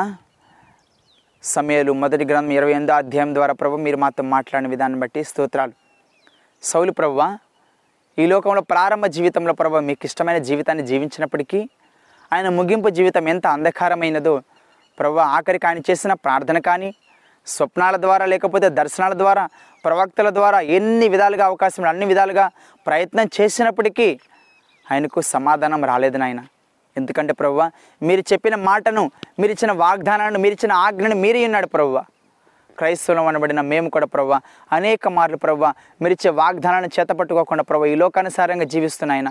సమయాలు 1.43 1.91
మొదటి 1.91 2.25
గ్రంథం 2.25 2.51
ఇరవై 2.51 2.71
ఎనిమిదో 2.71 2.93
అధ్యాయం 2.93 3.33
ద్వారా 3.33 3.53
ప్రభు 3.53 3.75
మీరు 3.75 3.97
మాతో 3.97 4.23
మాట్లాడిన 4.23 4.69
విధానం 4.69 4.99
బట్టి 4.99 5.23
స్తోత్రాలు. 5.23 5.73
సౌలు 6.63 6.91
ప్రభువా 6.91 7.27
ఈ 8.17 8.25
లోకంలో 8.25 8.61
ప్రారంభ 8.61 9.05
జీవితంలో 9.05 9.53
ప్రభు 9.53 9.81
మీకు 9.87 10.03
ఇష్టమైన 10.05 10.39
జీవితాన్ని 10.49 10.83
జీవించినప్పటికీ 10.83 11.59
ఆయన 12.31 12.49
ముగింపు 12.49 12.89
జీవితం 12.89 13.25
ఎంత 13.27 13.45
అంధకారమైనదో 13.47 14.35
ప్రభు 14.97 15.17
ఆఖరికి 15.17 15.67
ఆయన 15.67 15.81
చేసిన 15.89 16.13
ప్రార్థన 16.25 16.57
కానీ 16.59 16.89
స్వప్నాల 17.47 17.95
ద్వారా 17.97 18.25
లేకపోతే 18.25 18.67
దర్శనాల 18.79 19.13
ద్వారా 19.13 19.43
ప్రవక్తల 19.83 20.29
ద్వారా 20.29 20.59
ఎన్ని 20.77 21.09
విధాలుగా 21.09 21.43
అవకాశం 21.45 21.83
అన్ని 21.85 22.05
విధాలుగా 22.05 22.45
ప్రయత్నం 22.87 23.27
చేసినప్పటికీ 23.37 24.07
ఆయనకు 24.85 25.19
సమాధానం 25.33 25.83
రాలేదు 25.85 26.17
నాయన. 26.17 26.41
ఎందుకంటే 26.95 27.33
ప్రభువ 27.33 27.61
మీరు 28.01 28.23
చెప్పిన 28.31 28.55
మాటను 28.69 29.03
మీరు 29.39 29.51
ఇచ్చిన 29.51 29.71
వాగ్దానాన్ని 29.83 30.39
మీరు 30.39 30.53
ఇచ్చిన 30.53 30.73
ఆజ్ఞను 30.85 31.15
మీరే 31.15 31.41
ఉన్నాడు 31.47 31.67
ప్రభువ 31.67 31.97
క్రైస్తవులం 32.77 33.27
అనబడిన 33.27 33.61
మేము 33.71 33.89
కూడా 33.89 34.05
ప్రవ్వ 34.05 34.39
అనేక 34.71 35.07
మార్లు 35.07 35.37
ప్రవ్వ 35.37 35.73
మీరిచ్చే 36.01 36.29
వాగ్దానాన్ని 36.41 36.89
చేతపట్టుకోకుండా 36.99 37.63
ప్రవ్వ 37.63 37.85
ఈ 37.85 37.95
లోకానుసారంగా 37.95 38.67
జీవిస్తున్నాయన 38.73 39.29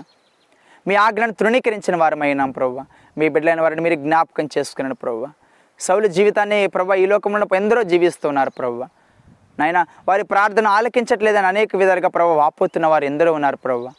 మీ 0.87 0.95
ఆజ్ఞను 0.95 1.33
తృణీకరించిన 1.33 1.95
వారమైనాం 1.95 2.51
ప్రవ్వ. 2.51 2.85
మీ 3.17 3.29
బిడ్డలైన 3.29 3.61
వారిని 3.61 3.81
మీరు 3.81 3.95
జ్ఞాపకం 3.95 4.47
చేసుకున్నాను 4.57 4.95
ప్రవ్వ. 4.95 5.25
సౌలు 5.79 6.07
జీవితాన్ని 6.17 6.59
ప్రవ్వ 6.67 6.93
ఈ 7.03 7.05
లోకంలో 7.05 7.47
ఎందరో 7.55 7.83
జీవిస్తున్నారు 7.93 8.49
ప్రవ్వ. 8.49 8.81
నాయన 9.59 9.79
వారి 10.07 10.23
ప్రార్థన 10.23 10.67
ఆలకించట్లేదని 10.77 11.47
అనేక 11.47 11.75
విధాలుగా 11.81 12.09
ప్రభావ 12.15 12.37
వాపోతున్న 12.37 12.87
వారు 12.93 13.05
ఎందరో 13.11 13.33
ఉన్నారు 13.33 13.57
ప్రభావ 13.65 13.91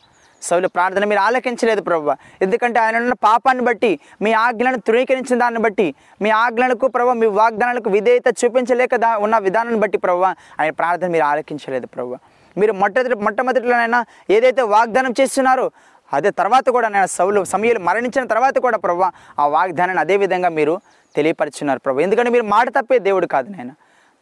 సౌలు 0.42 0.68
ప్రార్థన 0.68 1.05
మీరు 1.05 1.20
ఆలకించలేదు 1.20 1.83
ప్రభు. 1.83 2.11
ఎందుకంటే 2.42 2.79
ఆయన 2.81 2.96
ఉన్న 2.96 3.14
పాపాన్ని 3.29 3.64
బట్టి 3.64 3.90
మీ 4.22 4.33
ఆజ్ఞలను 4.33 4.81
తృణీకరించిన 4.88 5.38
దాన్ని 5.38 5.61
బట్టి 5.61 5.94
మీ 6.22 6.31
ఆజ్ఞలకు 6.31 6.87
ప్రభు 6.87 7.16
మీ 7.22 7.27
వాగ్దానాలకు 7.40 7.90
విధేయత 7.90 8.29
చూపించలేక 8.44 8.96
దా 9.05 9.16
ఉన్న 9.16 9.38
విధానాన్ని 9.38 9.81
బట్టి 9.85 9.99
ప్రభు 9.99 10.25
ఆయన 10.61 10.70
ప్రార్థన 10.81 11.11
మీరు 11.16 11.25
ఆలకించలేదు 11.25 11.87
ప్రభు. 11.87 12.16
మీరు 12.59 12.72
మొట్టమొదటి 12.72 13.14
మొట్టమొదటిలోనైనా 13.14 14.05
ఏదైతే 14.31 14.62
వాగ్దానం 14.75 15.14
చేస్తున్నారో 15.20 15.66
అదే 16.12 16.31
తర్వాత 16.31 16.66
కూడా 16.68 16.88
నేను 16.88 17.07
సౌలు 17.07 17.44
సమయాలు 17.44 17.81
మరణించిన 17.88 18.25
తర్వాత 18.27 18.59
కూడా 18.59 18.79
ప్రభు 18.79 19.03
ఆ 19.42 19.46
వాగ్దానాన్ని 19.46 20.01
అదే 20.01 20.16
విధంగా 20.16 20.49
మీరు 20.59 20.75
తెలియపరుచున్నారు 21.14 21.79
ప్రభు. 21.79 22.01
ఎందుకంటే 22.01 22.31
మీరు 22.31 22.46
మాట 22.55 22.68
తప్పే 22.77 22.99
దేవుడు 22.99 23.27
కాదు 23.27 23.49
నాయన. 23.51 23.72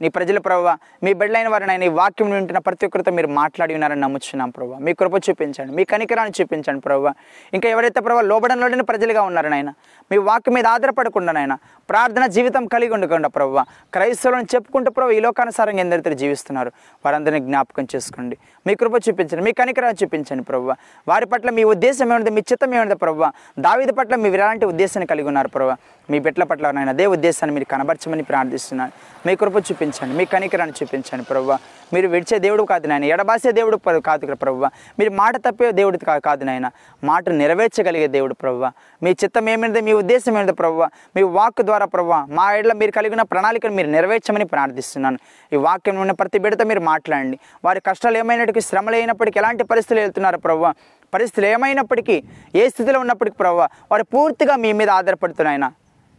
నీ 0.00 0.08
ప్రజల 0.16 0.38
ప్రభావ 0.46 0.70
మీ 1.04 1.10
బిడ్డలైన 1.20 1.48
వారిని 1.48 1.72
ఆయన 1.74 1.84
ఈ 1.88 1.92
వాక్యం 1.98 2.30
వింటున్న 2.30 2.60
ప్రతి 2.68 2.84
ఒక్కరితో 2.86 3.10
మీరు 3.18 3.28
మాట్లాడి 3.40 3.74
ఉన్నారని 3.78 4.00
నమ్ముచున్నాం 4.00 4.50
ప్రభావ 4.56 4.78
మీ 4.86 4.92
కృప 5.00 5.16
చూపించండి 5.26 5.72
మీ 5.78 5.84
కనికరాన్ని 5.92 6.34
చూపించండి 6.38 6.82
ప్రభావ 6.86 7.12
ఇంకా 7.52 7.68
ఎవరైతే 7.74 8.00
ప్రభావ 8.06 8.22
లోబడంలోని 8.30 8.86
ప్రజలుగా 8.90 9.22
ఉన్నారు 9.30 9.50
నాయన 9.54 9.72
మీ 10.10 10.18
వాక్యం 10.28 10.54
మీద 10.58 10.66
ఆధారపడకుండా 10.74 11.32
నాయన 11.38 11.56
ప్రార్థన 11.88 12.26
జీవితం 12.36 12.64
కలిగి 12.74 12.92
ఉండకుండా 12.98 13.28
ప్రభావ 13.36 13.64
క్రైస్తవులను 13.96 14.48
చెప్పుకుంటూ 14.54 14.90
ప్రభావ 14.96 15.12
ఈ 15.18 15.20
లోకానుసారంగా 15.26 15.82
ఎందరితో 15.86 16.12
జీవిస్తున్నారు 16.22 16.72
వారందరినీ 17.04 17.40
జ్ఞాపకం 17.48 17.86
చేసుకోండి. 17.94 18.36
మీ 18.66 18.74
కృప 18.82 18.94
చూపించండి 19.08 19.44
మీ 19.48 19.52
కనికరాన్ని 19.60 19.98
చూపించండి 20.02 20.44
ప్రభావ 20.50 20.74
వారి 21.06 21.26
పట్ల 21.32 21.50
మీ 21.58 21.64
ఉద్దేశం 21.74 22.08
ఏమిటి 22.14 22.30
మీ 22.36 22.42
చిత్తం 22.50 22.74
ఏమిటి 22.78 22.98
ప్రభావ 23.04 23.30
దావిది 23.66 23.94
పట్ల 23.98 24.14
మీరు 24.24 24.40
ఎలాంటి 24.42 24.66
ఉద్దేశాన్ని 24.72 25.08
కలిగి 25.12 25.28
ఉన్నారు 25.32 25.50
ప్రభావ 25.56 25.76
మీ 26.08 26.18
బిడ్డల 26.24 26.44
పట్ల 26.50 26.70
నాయన 26.76 26.90
అదే 26.96 27.06
ఉద్దేశాన్ని 27.16 27.52
మీరు 27.56 27.66
కనబరచమని 27.74 28.24
ప్రార్థిస్తున్నాను. 28.30 28.92
మీ 29.26 29.32
కృప 29.42 29.56
చూపించండి. 29.84 30.14
మీ 30.18 30.24
కనికరాన్ని 30.34 30.74
చూపించండి 30.80 31.24
ప్రభు 31.30 31.50
మీరు 31.94 32.06
విడిచే 32.14 32.36
దేవుడు 32.44 32.62
కాదు 32.72 32.86
నాయన. 32.90 33.04
ఎడబాసే 33.14 33.50
దేవుడు 33.58 33.76
కాదు 34.08 34.34
ప్రభు 34.42 34.60
మీరు 34.98 35.10
మాట 35.20 35.34
తప్పే 35.46 35.70
దేవుడు 35.80 35.98
కాదు 36.28 36.44
నాయన. 36.48 36.66
మాట 37.10 37.28
నెరవేర్చగలిగే 37.42 38.08
దేవుడు 38.16 38.34
ప్రభావ. 38.42 38.70
మీ 39.04 39.10
చిత్తం 39.22 39.48
ఏమైనది 39.54 39.80
మీ 39.88 39.92
ఉద్దేశం 40.02 40.32
ఏమిటి 40.38 40.54
ప్రభు 40.62 40.80
మీ 41.16 41.22
వాక్ 41.36 41.62
ద్వారా 41.70 41.86
ప్రభు 41.94 42.12
మా 42.38 42.46
ఏళ్ళ 42.58 42.72
మీరు 42.82 42.92
కలిగిన 42.98 43.22
ప్రణాళికను 43.32 43.74
మీరు 43.78 43.90
నెరవేర్చమని 43.96 44.46
ప్రార్థిస్తున్నాను. 44.54 45.18
ఈ 45.52 45.58
వాక్యం 45.66 46.00
ఉన్న 46.04 46.12
ప్రతి 46.20 46.38
బిడ్డతో 46.44 46.66
మీరు 46.72 46.82
మాట్లాడండి. 46.92 47.38
వారి 47.66 47.80
కష్టాలు 47.88 48.18
ఏమైనప్పటికీ 48.22 48.62
శ్రమలు 48.70 48.96
అయినప్పటికీ 49.00 49.38
ఎలాంటి 49.42 49.64
పరిస్థితులు 49.72 50.00
వెళ్తున్నారు 50.04 50.38
ప్రభావ? 50.46 50.72
పరిస్థితులు 51.14 51.46
ఏమైనప్పటికీ 51.54 52.16
ఏ 52.60 52.64
స్థితిలో 52.74 52.98
ఉన్నప్పటికీ 53.04 53.36
ప్రభు 53.42 53.58
వారు 53.92 54.04
పూర్తిగా 54.14 54.54
మీ 54.64 54.70
మీద 54.80 54.90
ఆధారపడుతున్నాయన 55.00 55.66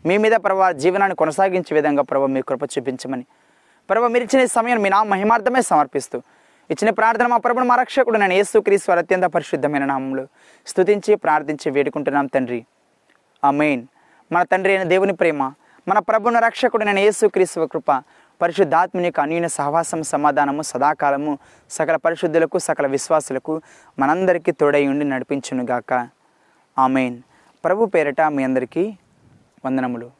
మీ 0.05 0.15
మీద 0.23 0.35
ప్రభావ 0.45 0.71
జీవనాన్ని 0.83 1.15
కొనసాగించే 1.21 1.71
విధంగా 1.77 2.03
ప్రభావ 2.09 2.27
మీ 2.35 2.41
కృప 2.49 2.63
చూపించమని 2.73 3.25
ప్రభు 3.89 4.07
మీరు 4.07 4.23
ఇచ్చిన 4.23 4.45
సమయం 4.45 4.81
మీ 4.81 4.89
నా 4.89 5.03
మహిమార్థమే 5.03 5.61
సమర్పిస్తూ 5.61 6.21
ఇచ్చిన 6.71 6.89
ప్రార్థన 6.89 7.27
మా 7.27 7.37
ప్రభుడు 7.37 7.65
మా 7.65 7.75
రక్షకుడు 7.75 8.17
నేను 8.17 8.33
యేసు 8.33 8.91
అత్యంత 8.91 9.23
పరిశుద్ధమైన 9.23 9.85
నామంలో 9.85 10.27
స్తుతించి 10.67 11.15
ప్రార్థించి 11.15 11.71
వేడుకుంటున్నాం 11.71 12.25
తండ్రి. 12.25 12.65
ఆమెన్. 13.45 13.87
మన 14.31 14.43
తండ్రి 14.43 14.77
అయిన 14.77 14.87
దేవుని 14.87 15.13
ప్రేమ 15.13 15.53
మన 15.87 15.99
ప్రభుని 15.99 16.39
రక్షకుడు 16.39 16.85
నేను 16.85 16.99
యేసు 16.99 17.27
కృప 17.27 18.03
పరిశుద్ధాత్మని 18.41 19.05
యొక్క 19.05 19.19
అన్యూన 19.19 19.47
సహవాసం 19.47 20.03
సమాధానము 20.03 20.61
సదాకాలము 20.61 21.37
సకల 21.69 21.95
పరిశుద్ధులకు 21.95 22.57
సకల 22.59 22.87
విశ్వాసులకు 22.87 23.61
మనందరికీ 23.99 24.51
తోడై 24.51 24.87
ఉండి 24.87 25.05
నడిపించునుగాక. 25.05 26.09
ఆమెన్. 26.79 27.21
ప్రభు 27.65 27.85
పేరట 27.85 28.21
మీ 28.21 28.43
అందరికీ 28.43 28.97
వందనములు. 29.65 30.14